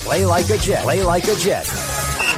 Play 0.00 0.24
like 0.24 0.48
a 0.48 0.56
Jet. 0.56 0.82
Play 0.82 1.02
like 1.02 1.24
a 1.24 1.36
Jet. 1.36 1.68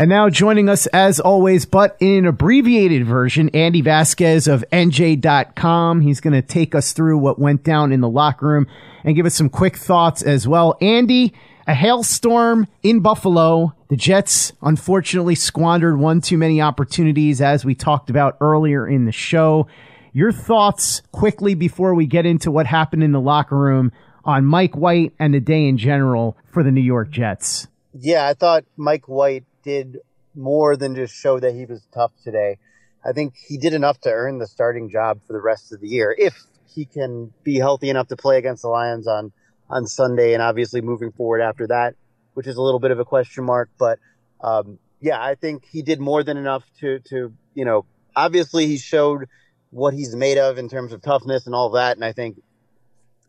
And 0.00 0.08
now 0.08 0.28
joining 0.28 0.68
us 0.68 0.86
as 0.88 1.20
always, 1.20 1.64
but 1.64 1.96
in 2.00 2.18
an 2.18 2.26
abbreviated 2.26 3.06
version, 3.06 3.50
Andy 3.50 3.82
Vasquez 3.82 4.48
of 4.48 4.64
NJ.com. 4.72 6.00
He's 6.00 6.20
going 6.20 6.32
to 6.32 6.42
take 6.42 6.74
us 6.74 6.92
through 6.92 7.18
what 7.18 7.38
went 7.38 7.62
down 7.62 7.92
in 7.92 8.00
the 8.00 8.08
locker 8.08 8.46
room 8.46 8.66
and 9.04 9.14
give 9.14 9.26
us 9.26 9.34
some 9.34 9.48
quick 9.48 9.76
thoughts 9.76 10.22
as 10.22 10.48
well. 10.48 10.76
Andy, 10.80 11.34
a 11.66 11.74
hailstorm 11.74 12.66
in 12.82 12.98
Buffalo. 12.98 13.74
The 13.88 13.96
Jets 13.96 14.52
unfortunately 14.60 15.36
squandered 15.36 16.00
one 16.00 16.20
too 16.20 16.38
many 16.38 16.60
opportunities 16.60 17.40
as 17.40 17.64
we 17.64 17.76
talked 17.76 18.10
about 18.10 18.38
earlier 18.40 18.88
in 18.88 19.04
the 19.04 19.12
show. 19.12 19.68
Your 20.12 20.32
thoughts 20.32 21.02
quickly 21.12 21.54
before 21.54 21.94
we 21.94 22.06
get 22.06 22.26
into 22.26 22.50
what 22.50 22.66
happened 22.66 23.04
in 23.04 23.12
the 23.12 23.20
locker 23.20 23.56
room 23.56 23.92
on 24.24 24.44
Mike 24.44 24.74
White 24.76 25.12
and 25.18 25.34
the 25.34 25.40
day 25.40 25.66
in 25.66 25.78
general 25.78 26.36
for 26.52 26.62
the 26.62 26.70
New 26.70 26.80
York 26.82 27.10
Jets. 27.10 27.66
Yeah, 27.94 28.26
I 28.26 28.34
thought 28.34 28.64
Mike 28.76 29.08
White 29.08 29.44
did 29.62 29.98
more 30.34 30.76
than 30.76 30.94
just 30.94 31.14
show 31.14 31.38
that 31.38 31.54
he 31.54 31.66
was 31.66 31.82
tough 31.92 32.12
today. 32.24 32.58
I 33.04 33.12
think 33.12 33.34
he 33.36 33.58
did 33.58 33.74
enough 33.74 34.00
to 34.02 34.10
earn 34.10 34.38
the 34.38 34.46
starting 34.46 34.90
job 34.90 35.20
for 35.26 35.32
the 35.32 35.40
rest 35.40 35.72
of 35.72 35.80
the 35.80 35.88
year 35.88 36.14
if 36.16 36.34
he 36.74 36.84
can 36.84 37.32
be 37.42 37.56
healthy 37.56 37.90
enough 37.90 38.08
to 38.08 38.16
play 38.16 38.38
against 38.38 38.62
the 38.62 38.68
Lions 38.68 39.06
on 39.06 39.32
on 39.68 39.86
Sunday 39.86 40.34
and 40.34 40.42
obviously 40.42 40.82
moving 40.82 41.12
forward 41.12 41.40
after 41.40 41.66
that, 41.66 41.94
which 42.34 42.46
is 42.46 42.56
a 42.56 42.62
little 42.62 42.80
bit 42.80 42.90
of 42.90 43.00
a 43.00 43.04
question 43.04 43.44
mark, 43.44 43.70
but 43.78 43.98
um, 44.42 44.78
yeah, 45.00 45.22
I 45.22 45.34
think 45.34 45.64
he 45.64 45.82
did 45.82 45.98
more 45.98 46.22
than 46.22 46.36
enough 46.36 46.64
to 46.80 47.00
to, 47.10 47.32
you 47.54 47.64
know, 47.64 47.86
obviously 48.14 48.66
he 48.66 48.78
showed 48.78 49.28
what 49.70 49.94
he's 49.94 50.14
made 50.14 50.38
of 50.38 50.58
in 50.58 50.68
terms 50.68 50.92
of 50.92 51.00
toughness 51.00 51.46
and 51.46 51.54
all 51.54 51.70
that 51.70 51.96
and 51.96 52.04
I 52.04 52.12
think 52.12 52.40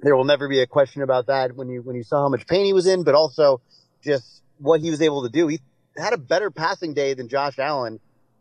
there 0.04 0.16
will 0.16 0.26
never 0.26 0.48
be 0.50 0.60
a 0.60 0.68
question 0.68 1.02
about 1.02 1.28
that 1.28 1.56
when 1.56 1.70
you 1.70 1.82
when 1.82 1.96
you 1.96 2.04
saw 2.04 2.24
how 2.24 2.30
much 2.30 2.46
pain 2.46 2.66
he 2.66 2.74
was 2.74 2.86
in, 2.86 3.04
but 3.04 3.16
also 3.16 3.62
just 4.04 4.44
what 4.60 4.82
he 4.82 4.92
was 4.92 5.02
able 5.02 5.24
to 5.24 5.30
do. 5.30 5.48
He 5.48 5.60
had 5.98 6.14
a 6.14 6.18
better 6.18 6.52
passing 6.52 6.94
day 6.94 7.14
than 7.14 7.30
Josh 7.30 7.58
Allen. 7.58 8.00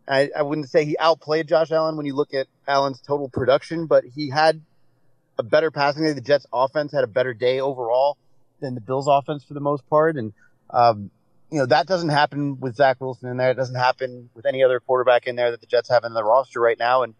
I, 0.09 0.31
I 0.37 0.43
wouldn't 0.43 0.69
say 0.69 0.85
he 0.85 0.99
outplayed 0.99 1.47
Josh 1.47 1.71
Allen 1.71 1.97
when 1.97 2.07
you 2.07 2.15
look 2.15 2.35
at 2.35 2.49
Allen's 2.67 3.01
total 3.01 3.29
production, 3.29 3.87
but 3.87 4.05
he 4.05 4.31
had 4.31 4.61
a 5.39 5.45
better 5.45 5.71
passing 5.71 6.03
day. 6.03 6.13
The 6.13 6.21
Jets 6.21 6.47
offense 6.53 6.93
had 6.93 7.05
a 7.05 7.09
better 7.09 7.33
day 7.33 7.61
overall 7.61 8.19
than 8.61 8.75
the 8.75 8.81
Bills 8.81 9.07
offense 9.09 9.45
for 9.45 9.55
the 9.55 9.61
most 9.61 9.89
part. 9.89 10.17
And, 10.17 10.33
um, 10.71 11.11
you 11.51 11.59
know, 11.59 11.67
that 11.67 11.87
doesn't 11.87 12.09
happen 12.09 12.59
with 12.59 12.75
Zach 12.75 13.01
Wilson 13.01 13.31
in 13.31 13.37
there. 13.37 13.53
It 13.53 13.57
doesn't 13.57 13.77
happen 13.77 14.31
with 14.35 14.45
any 14.45 14.65
other 14.65 14.81
quarterback 14.81 15.29
in 15.29 15.37
there 15.37 15.53
that 15.53 15.61
the 15.61 15.67
Jets 15.67 15.89
have 15.91 16.03
in 16.03 16.15
the 16.15 16.25
roster 16.25 16.61
right 16.61 16.79
now. 16.79 17.05
And, 17.05 17.15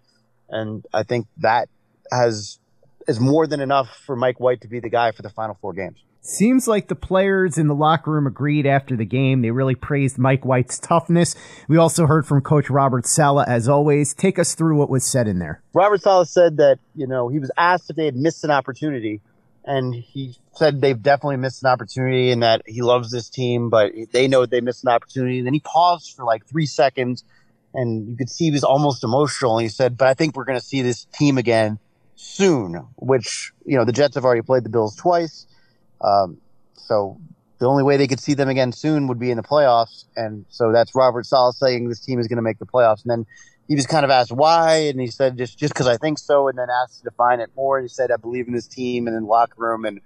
and 0.49 0.85
I 0.93 1.05
think 1.05 1.27
that 1.39 1.69
has 2.11 2.59
is 3.07 3.21
more 3.21 3.47
than 3.47 3.61
enough 3.61 3.89
for 4.07 4.17
Mike 4.17 4.41
White 4.41 4.61
to 4.63 4.69
be 4.69 4.81
the 4.81 4.91
guy 4.91 5.13
for 5.13 5.23
the 5.23 5.31
final 5.31 5.57
four 5.61 5.73
games. 5.73 5.99
Seems 6.25 6.69
like 6.69 6.87
the 6.87 6.95
players 6.95 7.59
in 7.59 7.67
the 7.67 7.75
locker 7.75 8.13
room 8.13 8.29
agreed 8.29 8.65
after 8.65 8.97
the 8.97 9.05
game. 9.05 9.43
They 9.43 9.51
really 9.51 9.75
praised 9.75 10.19
Mike 10.19 10.45
White's 10.45 10.79
toughness. 10.79 11.35
We 11.67 11.77
also 11.77 12.07
heard 12.07 12.27
from 12.27 12.43
Coach 12.43 12.71
Robert 12.71 13.07
Saleh, 13.07 13.45
as 13.49 13.69
always. 13.69 14.15
Take 14.15 14.39
us 14.39 14.55
through 14.55 14.77
what 14.77 14.89
was 14.89 15.05
said 15.05 15.27
in 15.27 15.41
there. 15.41 15.65
Robert 15.75 16.01
Saleh 16.01 16.29
said 16.29 16.59
that, 16.59 16.79
you 16.95 17.09
know, 17.09 17.29
he 17.29 17.41
was 17.41 17.51
asked 17.59 17.91
if 17.91 17.97
they 17.97 18.05
had 18.05 18.15
missed 18.15 18.45
an 18.45 18.53
opportunity, 18.53 19.21
and 19.65 19.93
he 19.93 20.37
said 20.55 20.81
they've 20.81 21.03
definitely 21.03 21.39
missed 21.39 21.65
an 21.65 21.71
opportunity 21.71 22.31
and 22.31 22.45
that 22.45 22.63
he 22.67 22.83
loves 22.83 23.11
this 23.11 23.29
team, 23.29 23.69
but 23.69 23.91
they 24.13 24.29
know 24.29 24.47
they 24.47 24.61
missed 24.61 24.85
an 24.85 24.91
opportunity. 24.91 25.39
And 25.39 25.47
then 25.47 25.55
he 25.55 25.61
paused 25.61 26.15
for 26.15 26.25
like 26.25 26.47
three 26.47 26.67
seconds, 26.67 27.25
and 27.75 28.09
you 28.09 28.17
could 28.17 28.31
see 28.31 28.45
he 28.45 28.51
was 28.53 28.63
almost 28.63 29.03
emotional. 29.03 29.59
And 29.59 29.65
he 29.65 29.69
said, 29.71 29.97
But 29.97 30.07
I 30.07 30.15
think 30.15 30.37
we're 30.37 30.45
going 30.45 30.59
to 30.59 30.65
see 30.65 30.83
this 30.83 31.07
team 31.07 31.37
again 31.37 31.81
soon, 32.17 32.75
which, 32.97 33.53
you 33.65 33.77
know, 33.77 33.85
the 33.85 33.93
Jets 33.93 34.15
have 34.15 34.25
already 34.25 34.43
played 34.43 34.65
the 34.65 34.69
Bills 34.69 34.97
twice. 34.97 35.47
Um, 36.01 36.39
so 36.75 37.21
the 37.59 37.67
only 37.67 37.83
way 37.83 37.97
they 37.97 38.09
could 38.09 38.21
see 38.21 38.35
them 38.35 38.49
again 38.49 38.73
soon 38.73 39.07
would 39.09 39.19
be 39.19 39.31
in 39.31 39.37
the 39.37 39.43
playoffs. 39.43 40.05
And 40.17 40.45
so 40.49 40.73
that's 40.73 40.95
Robert 40.95 41.27
Saleh 41.27 41.55
saying 41.55 41.89
this 41.89 42.01
team 42.01 42.19
is 42.19 42.27
going 42.27 42.37
to 42.37 42.43
make 42.43 42.59
the 42.59 42.67
playoffs. 42.67 43.03
And 43.03 43.11
then 43.11 43.27
he 43.69 43.77
was 43.77 43.87
kind 43.87 44.05
of 44.05 44.11
asked 44.11 44.33
why, 44.33 44.75
and 44.89 45.01
he 45.01 45.07
said 45.07 45.39
just 45.39 45.59
just 45.59 45.73
because 45.73 45.87
I 45.87 45.97
think 45.97 46.19
so. 46.19 46.49
And 46.49 46.59
then 46.59 46.69
asked 46.83 46.99
to 46.99 47.05
define 47.05 47.41
it 47.41 47.51
more. 47.55 47.79
And 47.79 47.85
he 47.85 47.89
said 47.89 48.11
I 48.11 48.17
believe 48.17 48.49
in 48.49 48.53
this 48.53 48.67
team 48.67 49.07
and 49.07 49.17
in 49.17 49.23
the 49.23 49.29
locker 49.29 49.55
room, 49.57 49.85
and 49.85 50.01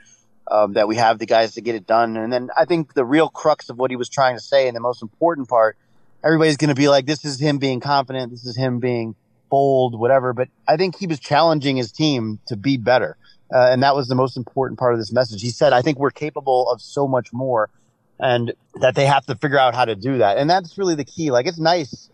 um, 0.50 0.74
that 0.74 0.86
we 0.86 0.96
have 0.96 1.18
the 1.18 1.26
guys 1.26 1.54
to 1.54 1.60
get 1.60 1.74
it 1.74 1.86
done. 1.86 2.16
And 2.16 2.32
then 2.32 2.50
I 2.56 2.66
think 2.66 2.94
the 2.94 3.04
real 3.04 3.28
crux 3.28 3.68
of 3.70 3.78
what 3.78 3.90
he 3.90 3.96
was 3.96 4.08
trying 4.08 4.36
to 4.36 4.42
say, 4.42 4.68
and 4.68 4.76
the 4.76 4.80
most 4.80 5.02
important 5.02 5.48
part, 5.48 5.76
everybody's 6.22 6.56
going 6.56 6.68
to 6.68 6.74
be 6.74 6.88
like, 6.88 7.06
this 7.06 7.24
is 7.24 7.40
him 7.40 7.58
being 7.58 7.80
confident. 7.80 8.30
This 8.30 8.44
is 8.44 8.56
him 8.56 8.78
being 8.78 9.16
bold, 9.48 9.98
whatever. 9.98 10.32
But 10.32 10.48
I 10.66 10.76
think 10.76 10.96
he 10.96 11.06
was 11.06 11.18
challenging 11.18 11.76
his 11.76 11.92
team 11.92 12.38
to 12.46 12.56
be 12.56 12.76
better. 12.76 13.16
Uh, 13.54 13.68
and 13.70 13.82
that 13.82 13.94
was 13.94 14.08
the 14.08 14.14
most 14.14 14.36
important 14.36 14.78
part 14.78 14.92
of 14.92 14.98
this 14.98 15.12
message. 15.12 15.40
He 15.40 15.50
said, 15.50 15.72
I 15.72 15.82
think 15.82 15.98
we're 15.98 16.10
capable 16.10 16.68
of 16.70 16.80
so 16.80 17.06
much 17.06 17.32
more 17.32 17.70
and 18.18 18.52
that 18.80 18.94
they 18.94 19.06
have 19.06 19.26
to 19.26 19.36
figure 19.36 19.58
out 19.58 19.74
how 19.74 19.84
to 19.84 19.94
do 19.94 20.18
that. 20.18 20.38
And 20.38 20.48
that's 20.48 20.78
really 20.78 20.94
the 20.94 21.04
key. 21.04 21.30
Like, 21.30 21.46
it's 21.46 21.58
nice 21.58 22.10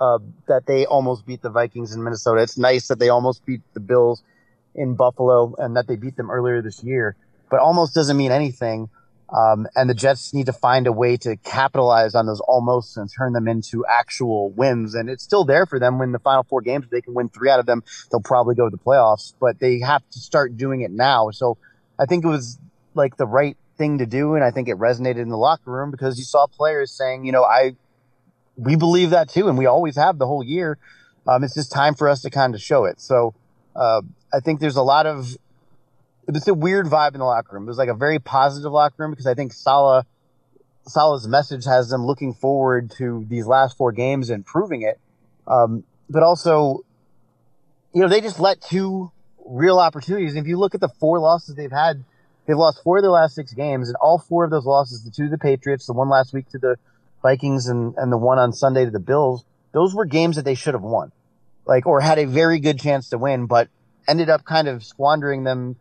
uh, 0.00 0.18
that 0.46 0.66
they 0.66 0.86
almost 0.86 1.26
beat 1.26 1.42
the 1.42 1.50
Vikings 1.50 1.94
in 1.94 2.04
Minnesota. 2.04 2.42
It's 2.42 2.58
nice 2.58 2.88
that 2.88 2.98
they 2.98 3.08
almost 3.08 3.44
beat 3.46 3.62
the 3.74 3.80
Bills 3.80 4.22
in 4.74 4.94
Buffalo 4.94 5.54
and 5.58 5.76
that 5.76 5.86
they 5.86 5.96
beat 5.96 6.16
them 6.16 6.30
earlier 6.30 6.60
this 6.62 6.84
year, 6.84 7.16
but 7.50 7.60
almost 7.60 7.94
doesn't 7.94 8.16
mean 8.16 8.30
anything 8.30 8.90
um, 9.28 9.66
and 9.74 9.90
the 9.90 9.94
Jets 9.94 10.32
need 10.32 10.46
to 10.46 10.52
find 10.52 10.86
a 10.86 10.92
way 10.92 11.16
to 11.18 11.36
capitalize 11.36 12.14
on 12.14 12.26
those 12.26 12.40
almost 12.40 12.96
and 12.96 13.10
turn 13.12 13.32
them 13.32 13.48
into 13.48 13.84
actual 13.86 14.50
wins. 14.50 14.94
And 14.94 15.10
it's 15.10 15.24
still 15.24 15.44
there 15.44 15.66
for 15.66 15.80
them 15.80 15.98
when 15.98 16.12
the 16.12 16.20
final 16.20 16.44
four 16.44 16.60
games, 16.60 16.86
they 16.90 17.00
can 17.00 17.14
win 17.14 17.28
three 17.28 17.50
out 17.50 17.58
of 17.58 17.66
them. 17.66 17.82
They'll 18.10 18.20
probably 18.20 18.54
go 18.54 18.68
to 18.68 18.76
the 18.76 18.82
playoffs, 18.82 19.34
but 19.40 19.58
they 19.58 19.80
have 19.80 20.08
to 20.12 20.18
start 20.20 20.56
doing 20.56 20.82
it 20.82 20.92
now. 20.92 21.30
So 21.30 21.58
I 21.98 22.06
think 22.06 22.24
it 22.24 22.28
was 22.28 22.58
like 22.94 23.16
the 23.16 23.26
right 23.26 23.56
thing 23.76 23.98
to 23.98 24.06
do. 24.06 24.34
And 24.34 24.44
I 24.44 24.52
think 24.52 24.68
it 24.68 24.76
resonated 24.76 25.18
in 25.18 25.28
the 25.28 25.36
locker 25.36 25.72
room 25.72 25.90
because 25.90 26.18
you 26.18 26.24
saw 26.24 26.46
players 26.46 26.92
saying, 26.92 27.24
you 27.24 27.32
know, 27.32 27.42
I, 27.42 27.74
we 28.56 28.76
believe 28.76 29.10
that 29.10 29.28
too. 29.28 29.48
And 29.48 29.58
we 29.58 29.66
always 29.66 29.96
have 29.96 30.18
the 30.18 30.26
whole 30.26 30.44
year. 30.44 30.78
Um, 31.26 31.42
it's 31.42 31.54
just 31.54 31.72
time 31.72 31.96
for 31.96 32.08
us 32.08 32.22
to 32.22 32.30
kind 32.30 32.54
of 32.54 32.62
show 32.62 32.84
it. 32.84 33.00
So, 33.00 33.34
uh, 33.74 34.02
I 34.32 34.40
think 34.40 34.60
there's 34.60 34.76
a 34.76 34.82
lot 34.82 35.06
of 35.06 35.36
it 36.26 36.34
was 36.34 36.46
a 36.48 36.54
weird 36.54 36.86
vibe 36.86 37.14
in 37.14 37.20
the 37.20 37.24
locker 37.24 37.54
room. 37.54 37.64
It 37.64 37.68
was 37.68 37.78
like 37.78 37.88
a 37.88 37.94
very 37.94 38.18
positive 38.18 38.72
locker 38.72 38.96
room 38.98 39.10
because 39.10 39.26
I 39.26 39.34
think 39.34 39.52
Saleh 39.52 40.04
Saleh's 40.88 41.26
message 41.26 41.64
has 41.64 41.88
them 41.88 42.04
looking 42.06 42.32
forward 42.32 42.92
to 42.98 43.24
these 43.28 43.46
last 43.46 43.76
four 43.76 43.92
games 43.92 44.30
and 44.30 44.46
proving 44.46 44.82
it. 44.82 45.00
Um, 45.46 45.84
but 46.08 46.22
also, 46.22 46.84
you 47.92 48.02
know, 48.02 48.08
they 48.08 48.20
just 48.20 48.38
let 48.38 48.60
two 48.60 49.10
real 49.44 49.78
opportunities. 49.78 50.34
And 50.34 50.40
if 50.44 50.48
you 50.48 50.58
look 50.58 50.74
at 50.74 50.80
the 50.80 50.88
four 50.88 51.18
losses 51.18 51.54
they've 51.56 51.72
had, 51.72 52.04
they've 52.46 52.56
lost 52.56 52.82
four 52.82 52.98
of 52.98 53.02
their 53.02 53.10
last 53.10 53.34
six 53.34 53.52
games, 53.52 53.88
and 53.88 53.96
all 53.96 54.18
four 54.18 54.44
of 54.44 54.50
those 54.50 54.64
losses, 54.64 55.02
the 55.02 55.10
two 55.10 55.24
to 55.24 55.30
the 55.30 55.38
Patriots, 55.38 55.86
the 55.86 55.92
one 55.92 56.08
last 56.08 56.32
week 56.32 56.48
to 56.50 56.58
the 56.58 56.76
Vikings, 57.22 57.66
and, 57.66 57.94
and 57.96 58.12
the 58.12 58.16
one 58.16 58.38
on 58.38 58.52
Sunday 58.52 58.84
to 58.84 58.90
the 58.90 59.00
Bills, 59.00 59.44
those 59.72 59.94
were 59.94 60.04
games 60.04 60.36
that 60.36 60.44
they 60.44 60.54
should 60.54 60.74
have 60.74 60.82
won, 60.82 61.10
like 61.64 61.86
or 61.86 62.00
had 62.00 62.18
a 62.18 62.26
very 62.26 62.60
good 62.60 62.78
chance 62.78 63.08
to 63.10 63.18
win, 63.18 63.46
but 63.46 63.68
ended 64.06 64.30
up 64.30 64.44
kind 64.44 64.68
of 64.68 64.84
squandering 64.84 65.42
them 65.42 65.76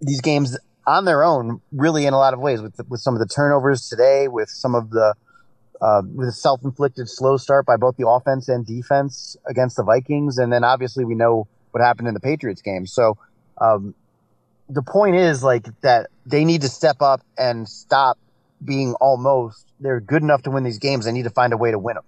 these 0.00 0.20
games 0.20 0.58
on 0.86 1.04
their 1.04 1.22
own, 1.22 1.60
really 1.70 2.06
in 2.06 2.14
a 2.14 2.18
lot 2.18 2.34
of 2.34 2.40
ways, 2.40 2.60
with 2.60 2.80
with 2.88 3.00
some 3.00 3.14
of 3.14 3.20
the 3.20 3.26
turnovers 3.26 3.88
today, 3.88 4.28
with 4.28 4.48
some 4.48 4.74
of 4.74 4.90
the 4.90 5.14
uh, 5.80 6.02
with 6.14 6.28
a 6.28 6.32
self-inflicted 6.32 7.08
slow 7.08 7.36
start 7.36 7.66
by 7.66 7.76
both 7.76 7.96
the 7.96 8.06
offense 8.06 8.48
and 8.48 8.66
defense 8.66 9.36
against 9.46 9.76
the 9.76 9.84
Vikings, 9.84 10.38
and 10.38 10.52
then 10.52 10.64
obviously 10.64 11.04
we 11.04 11.14
know 11.14 11.48
what 11.72 11.82
happened 11.82 12.08
in 12.08 12.14
the 12.14 12.20
Patriots 12.20 12.62
game. 12.62 12.86
So 12.86 13.16
um, 13.60 13.94
the 14.68 14.82
point 14.82 15.16
is 15.16 15.42
like 15.42 15.66
that 15.80 16.08
they 16.24 16.44
need 16.44 16.62
to 16.62 16.68
step 16.68 17.02
up 17.02 17.20
and 17.36 17.68
stop 17.68 18.18
being 18.64 18.94
almost, 19.00 19.66
they're 19.80 20.00
good 20.00 20.22
enough 20.22 20.42
to 20.42 20.50
win 20.50 20.62
these 20.62 20.78
games. 20.78 21.04
They 21.04 21.12
need 21.12 21.24
to 21.24 21.30
find 21.30 21.52
a 21.52 21.56
way 21.56 21.72
to 21.72 21.78
win 21.78 21.94
them. 21.94 22.04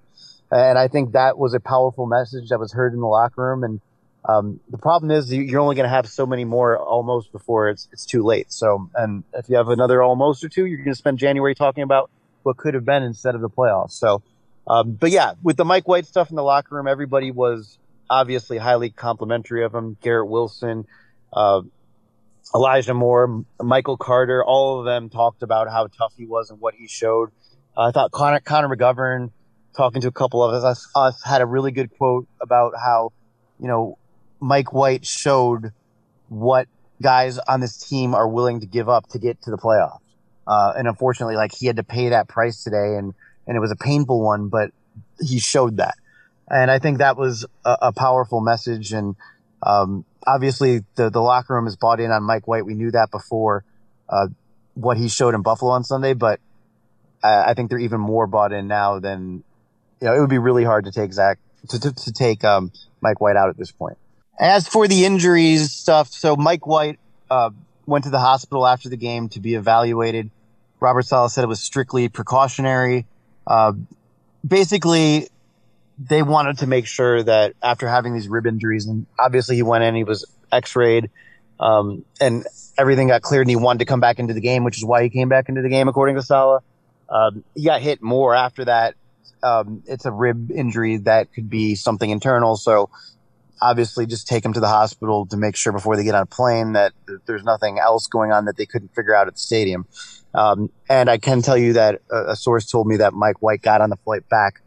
And 0.50 0.78
I 0.78 0.88
think 0.88 1.12
that 1.12 1.36
was 1.36 1.52
a 1.52 1.60
powerful 1.60 2.06
message 2.06 2.50
that 2.50 2.60
was 2.60 2.72
heard 2.72 2.92
in 2.92 3.00
the 3.00 3.06
locker 3.06 3.42
room. 3.42 3.64
And 3.64 3.80
um, 4.26 4.60
the 4.70 4.78
problem 4.78 5.10
is 5.10 5.32
you're 5.32 5.60
only 5.60 5.76
going 5.76 5.84
to 5.84 5.94
have 5.94 6.08
so 6.08 6.24
many 6.24 6.44
more 6.44 6.78
almost 6.78 7.30
before 7.30 7.68
it's 7.68 7.88
it's 7.92 8.06
too 8.06 8.22
late. 8.22 8.52
So, 8.52 8.88
and 8.94 9.22
if 9.34 9.48
you 9.48 9.56
have 9.56 9.68
another 9.68 10.02
almost 10.02 10.42
or 10.42 10.48
two, 10.48 10.64
you're 10.64 10.78
going 10.78 10.88
to 10.90 10.94
spend 10.94 11.18
January 11.18 11.54
talking 11.54 11.82
about 11.82 12.10
what 12.42 12.56
could 12.56 12.74
have 12.74 12.84
been 12.84 13.02
instead 13.02 13.34
of 13.34 13.40
the 13.40 13.50
playoffs. 13.50 13.92
So, 13.92 14.22
um, 14.66 14.92
but 14.92 15.10
yeah, 15.10 15.34
with 15.42 15.56
the 15.56 15.64
Mike 15.64 15.86
White 15.86 16.06
stuff 16.06 16.30
in 16.30 16.36
the 16.36 16.42
locker 16.42 16.74
room, 16.74 16.88
everybody 16.88 17.30
was 17.30 17.78
obviously 18.08 18.56
highly 18.56 18.90
complimentary 18.90 19.64
of 19.64 19.74
him. 19.74 19.96
Garrett 20.00 20.28
Wilson, 20.28 20.86
uh, 21.32 21.60
Elijah 22.54 22.94
Moore, 22.94 23.44
Michael 23.60 23.98
Carter, 23.98 24.42
all 24.44 24.80
of 24.80 24.86
them 24.86 25.10
talked 25.10 25.42
about 25.42 25.68
how 25.68 25.86
tough 25.86 26.14
he 26.16 26.24
was 26.24 26.50
and 26.50 26.60
what 26.60 26.74
he 26.74 26.88
showed. 26.88 27.30
Uh, 27.76 27.88
I 27.88 27.90
thought 27.90 28.10
Connor, 28.10 28.40
Connor 28.40 28.74
McGovern, 28.74 29.32
talking 29.76 30.00
to 30.02 30.08
a 30.08 30.12
couple 30.12 30.42
of 30.42 30.64
us, 30.64 30.88
us, 30.94 31.22
had 31.22 31.42
a 31.42 31.46
really 31.46 31.72
good 31.72 31.90
quote 31.98 32.26
about 32.40 32.72
how, 32.80 33.12
you 33.58 33.68
know, 33.68 33.98
Mike 34.44 34.72
White 34.72 35.06
showed 35.06 35.72
what 36.28 36.68
guys 37.00 37.38
on 37.38 37.60
this 37.60 37.78
team 37.78 38.14
are 38.14 38.28
willing 38.28 38.60
to 38.60 38.66
give 38.66 38.88
up 38.88 39.08
to 39.08 39.18
get 39.18 39.40
to 39.42 39.50
the 39.50 39.56
playoffs. 39.56 40.00
Uh, 40.46 40.74
and 40.76 40.86
unfortunately, 40.86 41.36
like 41.36 41.54
he 41.54 41.66
had 41.66 41.76
to 41.76 41.82
pay 41.82 42.10
that 42.10 42.28
price 42.28 42.62
today, 42.62 42.96
and 42.98 43.14
and 43.46 43.56
it 43.56 43.60
was 43.60 43.70
a 43.70 43.76
painful 43.76 44.22
one, 44.22 44.48
but 44.48 44.70
he 45.18 45.38
showed 45.38 45.78
that, 45.78 45.94
and 46.48 46.70
I 46.70 46.78
think 46.78 46.98
that 46.98 47.16
was 47.16 47.46
a, 47.64 47.76
a 47.82 47.92
powerful 47.92 48.42
message. 48.42 48.92
And 48.92 49.16
um, 49.62 50.04
obviously, 50.26 50.84
the 50.96 51.08
the 51.08 51.22
locker 51.22 51.54
room 51.54 51.66
is 51.66 51.76
bought 51.76 51.98
in 51.98 52.10
on 52.10 52.22
Mike 52.22 52.46
White. 52.46 52.66
We 52.66 52.74
knew 52.74 52.90
that 52.90 53.10
before 53.10 53.64
uh, 54.10 54.28
what 54.74 54.98
he 54.98 55.08
showed 55.08 55.34
in 55.34 55.40
Buffalo 55.40 55.70
on 55.70 55.82
Sunday, 55.82 56.12
but 56.12 56.40
I, 57.22 57.50
I, 57.50 57.54
think 57.54 57.70
they're 57.70 57.78
even 57.78 58.00
more 58.00 58.26
bought 58.26 58.52
in 58.52 58.68
now 58.68 58.98
than 58.98 59.42
you 60.00 60.08
know. 60.08 60.14
It 60.14 60.20
would 60.20 60.28
be 60.28 60.38
really 60.38 60.64
hard 60.64 60.84
to 60.84 60.92
take 60.92 61.14
Zach 61.14 61.38
to 61.70 61.80
to, 61.80 61.92
to 61.92 62.12
take 62.12 62.44
um, 62.44 62.70
Mike 63.00 63.22
White 63.22 63.36
out 63.36 63.48
at 63.48 63.56
this 63.56 63.72
point. 63.72 63.96
As 64.38 64.66
for 64.66 64.88
the 64.88 65.04
injuries 65.04 65.70
stuff, 65.72 66.08
so 66.08 66.34
Mike 66.36 66.66
White 66.66 66.98
uh, 67.30 67.50
went 67.86 68.04
to 68.04 68.10
the 68.10 68.18
hospital 68.18 68.66
after 68.66 68.88
the 68.88 68.96
game 68.96 69.28
to 69.30 69.40
be 69.40 69.54
evaluated. 69.54 70.30
Robert 70.80 71.02
Saleh 71.02 71.30
said 71.30 71.44
it 71.44 71.48
was 71.48 71.60
strictly 71.60 72.08
precautionary. 72.08 73.06
Uh, 73.46 73.72
basically, 74.46 75.28
they 75.98 76.22
wanted 76.22 76.58
to 76.58 76.66
make 76.66 76.86
sure 76.86 77.22
that 77.22 77.54
after 77.62 77.88
having 77.88 78.12
these 78.12 78.28
rib 78.28 78.46
injuries, 78.46 78.86
and 78.86 79.06
obviously 79.18 79.56
he 79.56 79.62
went 79.62 79.84
in, 79.84 79.94
he 79.94 80.04
was 80.04 80.24
x-rayed, 80.50 81.10
um, 81.60 82.04
and 82.20 82.44
everything 82.76 83.08
got 83.08 83.22
cleared, 83.22 83.42
and 83.42 83.50
he 83.50 83.56
wanted 83.56 83.78
to 83.78 83.84
come 83.84 84.00
back 84.00 84.18
into 84.18 84.34
the 84.34 84.40
game, 84.40 84.64
which 84.64 84.76
is 84.76 84.84
why 84.84 85.02
he 85.02 85.10
came 85.10 85.28
back 85.28 85.48
into 85.48 85.62
the 85.62 85.68
game, 85.68 85.88
according 85.88 86.16
to 86.16 86.22
Saleh. 86.22 86.62
Um, 87.08 87.44
he 87.54 87.64
got 87.64 87.80
hit 87.80 88.02
more 88.02 88.34
after 88.34 88.64
that. 88.64 88.94
Um, 89.42 89.82
it's 89.86 90.06
a 90.06 90.10
rib 90.10 90.50
injury 90.50 90.96
that 90.98 91.32
could 91.32 91.48
be 91.48 91.76
something 91.76 92.10
internal, 92.10 92.56
so 92.56 92.90
obviously 93.60 94.06
just 94.06 94.26
take 94.26 94.42
them 94.42 94.52
to 94.52 94.60
the 94.60 94.68
hospital 94.68 95.26
to 95.26 95.36
make 95.36 95.56
sure 95.56 95.72
before 95.72 95.96
they 95.96 96.04
get 96.04 96.14
on 96.14 96.22
a 96.22 96.26
plane 96.26 96.72
that 96.72 96.92
there's 97.26 97.44
nothing 97.44 97.78
else 97.78 98.06
going 98.06 98.32
on 98.32 98.44
that 98.46 98.56
they 98.56 98.66
couldn't 98.66 98.94
figure 98.94 99.14
out 99.14 99.26
at 99.26 99.34
the 99.34 99.40
stadium. 99.40 99.86
Um, 100.34 100.70
and 100.88 101.08
I 101.08 101.18
can 101.18 101.42
tell 101.42 101.56
you 101.56 101.74
that 101.74 102.00
a, 102.10 102.30
a, 102.30 102.36
source 102.36 102.66
told 102.66 102.88
me 102.88 102.96
that 102.96 103.12
Mike 103.12 103.40
White 103.40 103.62
got 103.62 103.80
on 103.80 103.90
the 103.90 103.96
flight 103.96 104.28
back 104.28 104.60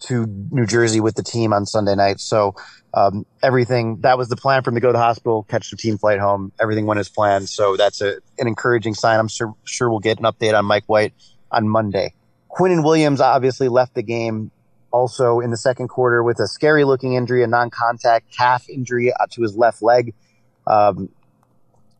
to 0.00 0.26
New 0.50 0.66
Jersey 0.66 1.00
with 1.00 1.14
the 1.14 1.22
team 1.22 1.54
on 1.54 1.64
Sunday 1.64 1.94
night. 1.94 2.20
So 2.20 2.54
um, 2.92 3.24
everything 3.42 4.00
that 4.02 4.18
was 4.18 4.28
the 4.28 4.36
plan 4.36 4.62
for 4.62 4.70
him 4.70 4.74
to 4.74 4.80
go 4.80 4.88
to 4.88 4.92
the 4.92 4.98
hospital, 4.98 5.44
catch 5.44 5.70
the 5.70 5.76
team 5.76 5.96
flight 5.96 6.18
home. 6.18 6.52
Everything 6.60 6.84
went 6.84 7.00
as 7.00 7.08
planned. 7.08 7.48
So 7.48 7.76
that's 7.76 8.02
a, 8.02 8.16
an 8.38 8.46
encouraging 8.46 8.92
sign. 8.92 9.18
I'm 9.18 9.28
sure, 9.28 9.54
sure 9.64 9.88
we'll 9.88 10.00
get 10.00 10.18
an 10.18 10.24
update 10.24 10.56
on 10.56 10.66
Mike 10.66 10.84
White 10.86 11.14
on 11.50 11.66
Monday. 11.66 12.12
Quinnen 12.50 12.84
Williams 12.84 13.20
obviously 13.20 13.68
left 13.68 13.94
the 13.94 14.02
game 14.02 14.50
also 14.96 15.40
in 15.40 15.50
the 15.50 15.56
second 15.56 15.88
quarter 15.88 16.22
with 16.22 16.40
a 16.40 16.48
scary 16.48 16.84
looking 16.84 17.14
injury, 17.14 17.44
a 17.44 17.46
non 17.46 17.70
contact 17.70 18.32
calf 18.34 18.68
injury 18.68 19.12
to 19.30 19.42
his 19.42 19.56
left 19.56 19.82
leg. 19.82 20.14
Um, 20.66 21.10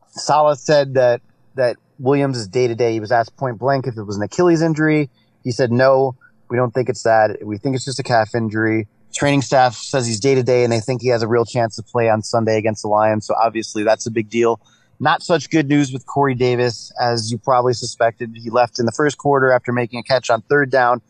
Saleh 0.08 0.58
said 0.58 0.94
that, 0.94 1.20
that 1.56 1.76
Williams 1.98 2.38
is 2.38 2.48
day 2.48 2.66
to 2.66 2.74
day. 2.74 2.92
He 2.92 3.00
was 3.00 3.12
asked 3.12 3.36
point 3.36 3.58
blank 3.58 3.86
if 3.86 3.96
it 3.96 4.02
was 4.02 4.16
an 4.16 4.22
Achilles 4.22 4.62
injury. 4.62 5.10
He 5.44 5.52
said, 5.52 5.70
no, 5.70 6.16
we 6.48 6.56
don't 6.56 6.72
think 6.72 6.88
it's 6.88 7.02
that. 7.02 7.38
We 7.44 7.58
think 7.58 7.76
it's 7.76 7.84
just 7.84 8.00
a 8.00 8.02
calf 8.02 8.34
injury. 8.34 8.88
Training 9.14 9.42
staff 9.42 9.74
says 9.76 10.06
he's 10.06 10.20
day 10.20 10.34
to 10.34 10.42
day 10.42 10.64
and 10.64 10.72
they 10.72 10.80
think 10.80 11.02
he 11.02 11.08
has 11.08 11.22
a 11.22 11.28
real 11.28 11.44
chance 11.44 11.76
to 11.76 11.82
play 11.82 12.08
on 12.08 12.22
Sunday 12.22 12.56
against 12.56 12.82
the 12.82 12.88
Lions. 12.88 13.26
So 13.26 13.34
obviously 13.34 13.82
that's 13.82 14.06
a 14.06 14.10
big 14.10 14.30
deal. 14.30 14.60
Not 14.98 15.22
such 15.22 15.50
good 15.50 15.68
news 15.68 15.92
with 15.92 16.06
Corey 16.06 16.34
Davis, 16.34 16.90
as 16.98 17.30
you 17.30 17.36
probably 17.36 17.74
suspected. 17.74 18.30
He 18.34 18.48
left 18.48 18.78
in 18.78 18.86
the 18.86 18.92
first 18.92 19.18
quarter 19.18 19.52
after 19.52 19.70
making 19.70 19.98
a 19.98 20.02
catch 20.02 20.30
on 20.30 20.40
third 20.42 20.70
down 20.70 21.02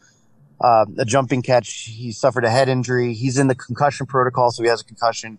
uh, 0.61 0.87
a 0.99 1.05
jumping 1.05 1.43
catch. 1.43 1.85
He 1.85 2.13
suffered 2.13 2.45
a 2.45 2.51
head 2.51 2.69
injury. 2.69 3.15
He's 3.15 3.39
in 3.39 3.49
the 3.49 3.55
concussion 3.55 4.07
protocol, 4.07 4.51
so 4.51 4.63
he 4.63 4.69
has 4.69 4.81
a 4.81 4.85
concussion. 4.85 5.39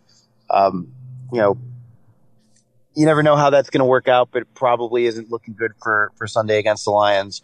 Um, 0.50 0.94
you 1.32 1.40
know, 1.40 1.58
you 2.96 3.06
never 3.06 3.22
know 3.22 3.36
how 3.36 3.50
that's 3.50 3.70
going 3.70 3.80
to 3.80 3.86
work 3.86 4.08
out, 4.08 4.30
but 4.32 4.44
it 4.44 4.54
probably 4.54 5.06
isn't 5.06 5.30
looking 5.30 5.54
good 5.54 5.74
for 5.82 6.12
for 6.16 6.28
Sunday 6.28 6.58
against 6.58 6.86
the 6.86 6.92
Lions. 6.92 7.42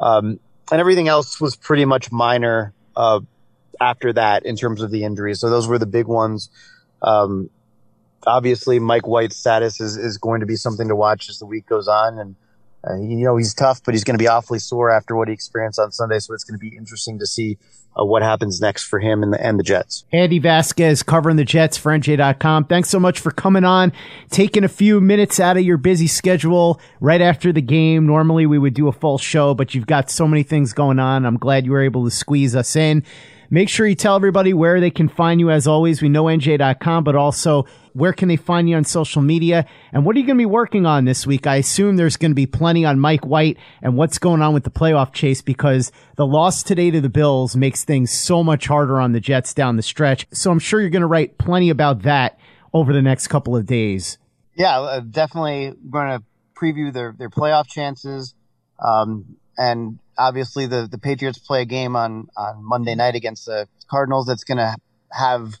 Um, 0.00 0.40
and 0.70 0.80
everything 0.80 1.08
else 1.08 1.40
was 1.40 1.56
pretty 1.56 1.84
much 1.84 2.12
minor 2.12 2.72
uh, 2.96 3.20
after 3.80 4.12
that 4.12 4.46
in 4.46 4.56
terms 4.56 4.80
of 4.80 4.90
the 4.90 5.04
injuries. 5.04 5.40
So 5.40 5.50
those 5.50 5.66
were 5.66 5.78
the 5.78 5.86
big 5.86 6.06
ones. 6.06 6.50
Um, 7.02 7.50
obviously, 8.26 8.78
Mike 8.78 9.06
White's 9.06 9.36
status 9.36 9.80
is, 9.80 9.96
is 9.96 10.18
going 10.18 10.40
to 10.40 10.46
be 10.46 10.56
something 10.56 10.88
to 10.88 10.96
watch 10.96 11.28
as 11.28 11.38
the 11.38 11.46
week 11.46 11.66
goes 11.66 11.88
on, 11.88 12.18
and 12.18 12.36
uh, 12.88 12.96
you 12.96 13.24
know, 13.24 13.36
he's 13.36 13.54
tough, 13.54 13.82
but 13.84 13.94
he's 13.94 14.04
going 14.04 14.18
to 14.18 14.22
be 14.22 14.28
awfully 14.28 14.58
sore 14.58 14.90
after 14.90 15.14
what 15.14 15.28
he 15.28 15.34
experienced 15.34 15.78
on 15.78 15.92
Sunday. 15.92 16.18
So 16.18 16.34
it's 16.34 16.44
going 16.44 16.58
to 16.58 16.70
be 16.70 16.76
interesting 16.76 17.18
to 17.20 17.26
see 17.26 17.58
uh, 17.98 18.04
what 18.04 18.22
happens 18.22 18.60
next 18.60 18.84
for 18.84 18.98
him 18.98 19.22
and 19.22 19.32
the, 19.32 19.44
and 19.44 19.58
the 19.58 19.62
Jets. 19.62 20.04
Andy 20.12 20.38
Vasquez 20.38 21.02
covering 21.02 21.36
the 21.36 21.44
Jets 21.44 21.76
for 21.76 21.92
NJ.com. 21.92 22.64
Thanks 22.64 22.88
so 22.88 22.98
much 22.98 23.20
for 23.20 23.30
coming 23.30 23.64
on, 23.64 23.92
taking 24.30 24.64
a 24.64 24.68
few 24.68 25.00
minutes 25.00 25.38
out 25.38 25.56
of 25.56 25.62
your 25.62 25.76
busy 25.76 26.06
schedule 26.06 26.80
right 27.00 27.20
after 27.20 27.52
the 27.52 27.62
game. 27.62 28.06
Normally 28.06 28.46
we 28.46 28.58
would 28.58 28.74
do 28.74 28.88
a 28.88 28.92
full 28.92 29.18
show, 29.18 29.54
but 29.54 29.74
you've 29.74 29.86
got 29.86 30.10
so 30.10 30.26
many 30.26 30.42
things 30.42 30.72
going 30.72 30.98
on. 30.98 31.24
I'm 31.24 31.38
glad 31.38 31.64
you 31.66 31.72
were 31.72 31.82
able 31.82 32.04
to 32.04 32.10
squeeze 32.10 32.56
us 32.56 32.74
in. 32.74 33.04
Make 33.52 33.68
sure 33.68 33.86
you 33.86 33.94
tell 33.94 34.16
everybody 34.16 34.54
where 34.54 34.80
they 34.80 34.90
can 34.90 35.10
find 35.10 35.38
you. 35.38 35.50
As 35.50 35.66
always, 35.66 36.00
we 36.00 36.08
know 36.08 36.24
NJ.com, 36.24 37.04
but 37.04 37.14
also 37.14 37.66
where 37.92 38.14
can 38.14 38.28
they 38.28 38.36
find 38.36 38.66
you 38.66 38.76
on 38.76 38.84
social 38.84 39.20
media? 39.20 39.66
And 39.92 40.06
what 40.06 40.16
are 40.16 40.20
you 40.20 40.24
going 40.24 40.38
to 40.38 40.40
be 40.40 40.46
working 40.46 40.86
on 40.86 41.04
this 41.04 41.26
week? 41.26 41.46
I 41.46 41.56
assume 41.56 41.96
there's 41.96 42.16
going 42.16 42.30
to 42.30 42.34
be 42.34 42.46
plenty 42.46 42.86
on 42.86 42.98
Mike 42.98 43.26
White 43.26 43.58
and 43.82 43.94
what's 43.94 44.16
going 44.16 44.40
on 44.40 44.54
with 44.54 44.64
the 44.64 44.70
playoff 44.70 45.12
chase 45.12 45.42
because 45.42 45.92
the 46.16 46.26
loss 46.26 46.62
today 46.62 46.90
to 46.92 47.02
the 47.02 47.10
Bills 47.10 47.54
makes 47.54 47.84
things 47.84 48.10
so 48.10 48.42
much 48.42 48.68
harder 48.68 48.98
on 48.98 49.12
the 49.12 49.20
Jets 49.20 49.52
down 49.52 49.76
the 49.76 49.82
stretch. 49.82 50.26
So 50.32 50.50
I'm 50.50 50.58
sure 50.58 50.80
you're 50.80 50.88
going 50.88 51.02
to 51.02 51.06
write 51.06 51.36
plenty 51.36 51.68
about 51.68 52.04
that 52.04 52.38
over 52.72 52.94
the 52.94 53.02
next 53.02 53.28
couple 53.28 53.54
of 53.54 53.66
days. 53.66 54.16
Yeah, 54.56 54.80
uh, 54.80 55.00
definitely 55.00 55.74
going 55.90 56.08
to 56.18 56.24
preview 56.58 56.90
their, 56.90 57.14
their 57.18 57.28
playoff 57.28 57.68
chances. 57.68 58.34
Um, 58.82 59.36
and 59.58 59.98
obviously 60.26 60.66
the 60.66 60.88
the 60.90 60.98
Patriots 60.98 61.38
play 61.38 61.62
a 61.62 61.64
game 61.64 61.96
on 61.96 62.28
on 62.36 62.64
Monday 62.64 62.94
night 62.94 63.14
against 63.14 63.46
the 63.46 63.68
Cardinals 63.90 64.26
that's 64.26 64.44
going 64.44 64.58
to 64.58 64.76
have 65.10 65.54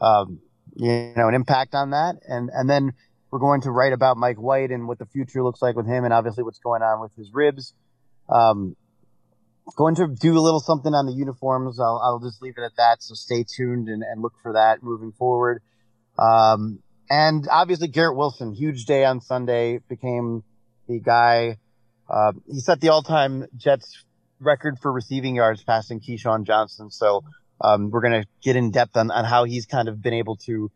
um, 0.00 0.40
you 0.76 1.12
know 1.16 1.28
an 1.28 1.34
impact 1.34 1.74
on 1.74 1.90
that, 1.90 2.16
and 2.28 2.50
and 2.52 2.68
then 2.68 2.92
we're 3.30 3.40
going 3.40 3.62
to 3.62 3.70
write 3.70 3.92
about 3.92 4.16
Mike 4.16 4.36
White 4.38 4.70
and 4.70 4.86
what 4.86 4.98
the 4.98 5.06
future 5.06 5.42
looks 5.42 5.60
like 5.60 5.76
with 5.76 5.86
him, 5.86 6.04
and 6.04 6.12
obviously 6.12 6.44
what's 6.44 6.60
going 6.60 6.82
on 6.82 7.00
with 7.00 7.14
his 7.16 7.30
ribs. 7.32 7.74
Um, 8.28 8.76
going 9.74 9.96
to 9.96 10.06
do 10.06 10.38
a 10.38 10.40
little 10.40 10.60
something 10.60 10.94
on 10.94 11.06
the 11.06 11.12
uniforms. 11.12 11.80
I'll, 11.80 12.00
I'll 12.02 12.20
just 12.20 12.40
leave 12.40 12.54
it 12.56 12.62
at 12.62 12.76
that. 12.76 13.02
So 13.02 13.14
stay 13.14 13.44
tuned 13.44 13.88
and, 13.88 14.02
and 14.02 14.22
look 14.22 14.34
for 14.42 14.52
that 14.52 14.82
moving 14.82 15.12
forward. 15.12 15.60
Um, 16.18 16.78
and 17.10 17.48
obviously 17.50 17.88
Garrett 17.88 18.16
Wilson, 18.16 18.52
huge 18.52 18.84
day 18.84 19.04
on 19.04 19.20
Sunday, 19.20 19.80
became 19.88 20.44
the 20.88 21.00
guy 21.00 21.56
uh, 22.08 22.32
he 22.50 22.60
set 22.60 22.80
the 22.80 22.88
all-time 22.88 23.46
Jets 23.56 24.04
record 24.40 24.78
for 24.80 24.92
receiving 24.92 25.34
yards, 25.36 25.62
passing 25.62 26.00
Keyshawn 26.00 26.44
Johnson. 26.44 26.90
So 26.90 27.24
um, 27.60 27.90
we're 27.90 28.02
going 28.02 28.22
to 28.22 28.28
get 28.42 28.56
in 28.56 28.70
depth 28.70 28.96
on, 28.96 29.10
on 29.10 29.24
how 29.24 29.44
he's 29.44 29.66
kind 29.66 29.88
of 29.88 30.02
been 30.02 30.14
able 30.14 30.36
to 30.36 30.70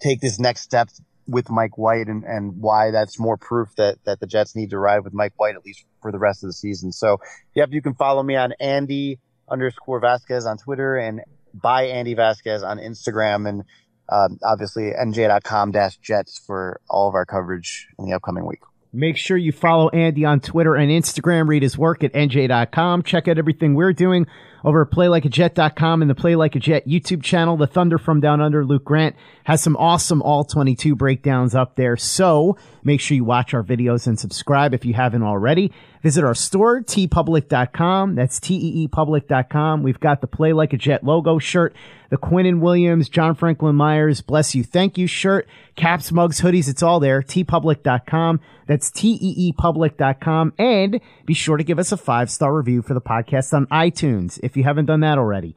take 0.00 0.20
this 0.20 0.38
next 0.38 0.62
step 0.62 0.88
with 1.26 1.50
Mike 1.50 1.76
White 1.76 2.06
and, 2.06 2.24
and 2.24 2.60
why 2.60 2.90
that's 2.90 3.18
more 3.18 3.36
proof 3.36 3.68
that, 3.76 3.98
that 4.04 4.20
the 4.20 4.26
Jets 4.26 4.54
need 4.54 4.70
to 4.70 4.78
ride 4.78 5.00
with 5.00 5.12
Mike 5.12 5.32
White 5.36 5.56
at 5.56 5.64
least 5.64 5.84
for 6.00 6.12
the 6.12 6.18
rest 6.18 6.44
of 6.44 6.48
the 6.48 6.52
season. 6.52 6.92
So, 6.92 7.18
yep, 7.54 7.70
you 7.72 7.82
can 7.82 7.94
follow 7.94 8.22
me 8.22 8.36
on 8.36 8.52
Andy 8.60 9.18
underscore 9.48 10.00
Vasquez 10.00 10.46
on 10.46 10.58
Twitter 10.58 10.96
and 10.96 11.22
by 11.52 11.84
Andy 11.84 12.14
Vasquez 12.14 12.62
on 12.62 12.78
Instagram 12.78 13.48
and 13.48 13.64
um, 14.08 14.38
obviously 14.44 14.92
nj.com 14.92 15.72
dash 15.72 15.96
jets 15.96 16.38
for 16.46 16.80
all 16.88 17.08
of 17.08 17.14
our 17.14 17.24
coverage 17.24 17.88
in 17.98 18.04
the 18.04 18.14
upcoming 18.14 18.46
week. 18.46 18.60
Make 18.92 19.16
sure 19.16 19.36
you 19.36 19.52
follow 19.52 19.88
Andy 19.90 20.24
on 20.24 20.40
Twitter 20.40 20.74
and 20.74 20.90
Instagram. 20.90 21.48
Read 21.48 21.62
his 21.62 21.76
work 21.76 22.02
at 22.02 22.12
nj.com. 22.12 23.02
Check 23.02 23.28
out 23.28 23.38
everything 23.38 23.74
we're 23.74 23.92
doing 23.92 24.26
over 24.64 24.82
at 24.82 24.90
playlikeajet.com 24.90 26.02
and 26.02 26.10
the 26.10 26.14
Play 26.14 26.34
Like 26.34 26.56
a 26.56 26.58
Jet 26.58 26.86
YouTube 26.86 27.22
channel. 27.22 27.56
The 27.56 27.66
Thunder 27.66 27.98
from 27.98 28.20
Down 28.20 28.40
Under, 28.40 28.64
Luke 28.64 28.84
Grant, 28.84 29.14
has 29.44 29.62
some 29.62 29.76
awesome 29.76 30.22
All 30.22 30.44
22 30.44 30.96
breakdowns 30.96 31.54
up 31.54 31.76
there. 31.76 31.96
So 31.96 32.56
make 32.82 33.00
sure 33.00 33.16
you 33.16 33.24
watch 33.24 33.54
our 33.54 33.62
videos 33.62 34.06
and 34.06 34.18
subscribe 34.18 34.74
if 34.74 34.84
you 34.84 34.94
haven't 34.94 35.22
already. 35.22 35.72
Visit 36.06 36.22
our 36.22 36.36
store, 36.36 36.82
teepublic.com. 36.82 38.14
That's 38.14 38.38
T-E-E-public.com. 38.38 39.82
We've 39.82 39.98
got 39.98 40.20
the 40.20 40.28
Play 40.28 40.52
Like 40.52 40.72
a 40.72 40.76
Jet 40.76 41.02
logo 41.02 41.40
shirt, 41.40 41.74
the 42.10 42.16
Quinnen 42.16 42.60
Williams, 42.60 43.08
John 43.08 43.34
Franklin 43.34 43.74
Myers, 43.74 44.20
Bless 44.20 44.54
You, 44.54 44.62
Thank 44.62 44.98
You 44.98 45.08
shirt, 45.08 45.48
caps, 45.74 46.12
mugs, 46.12 46.40
hoodies. 46.40 46.68
It's 46.68 46.80
all 46.80 47.00
there. 47.00 47.22
teepublic.com. 47.22 48.38
That's 48.68 48.92
T-E-E-public.com. 48.92 50.52
And 50.60 51.00
be 51.24 51.34
sure 51.34 51.56
to 51.56 51.64
give 51.64 51.80
us 51.80 51.90
a 51.90 51.96
five-star 51.96 52.54
review 52.54 52.82
for 52.82 52.94
the 52.94 53.00
podcast 53.00 53.52
on 53.52 53.66
iTunes 53.66 54.38
if 54.44 54.56
you 54.56 54.62
haven't 54.62 54.86
done 54.86 55.00
that 55.00 55.18
already. 55.18 55.56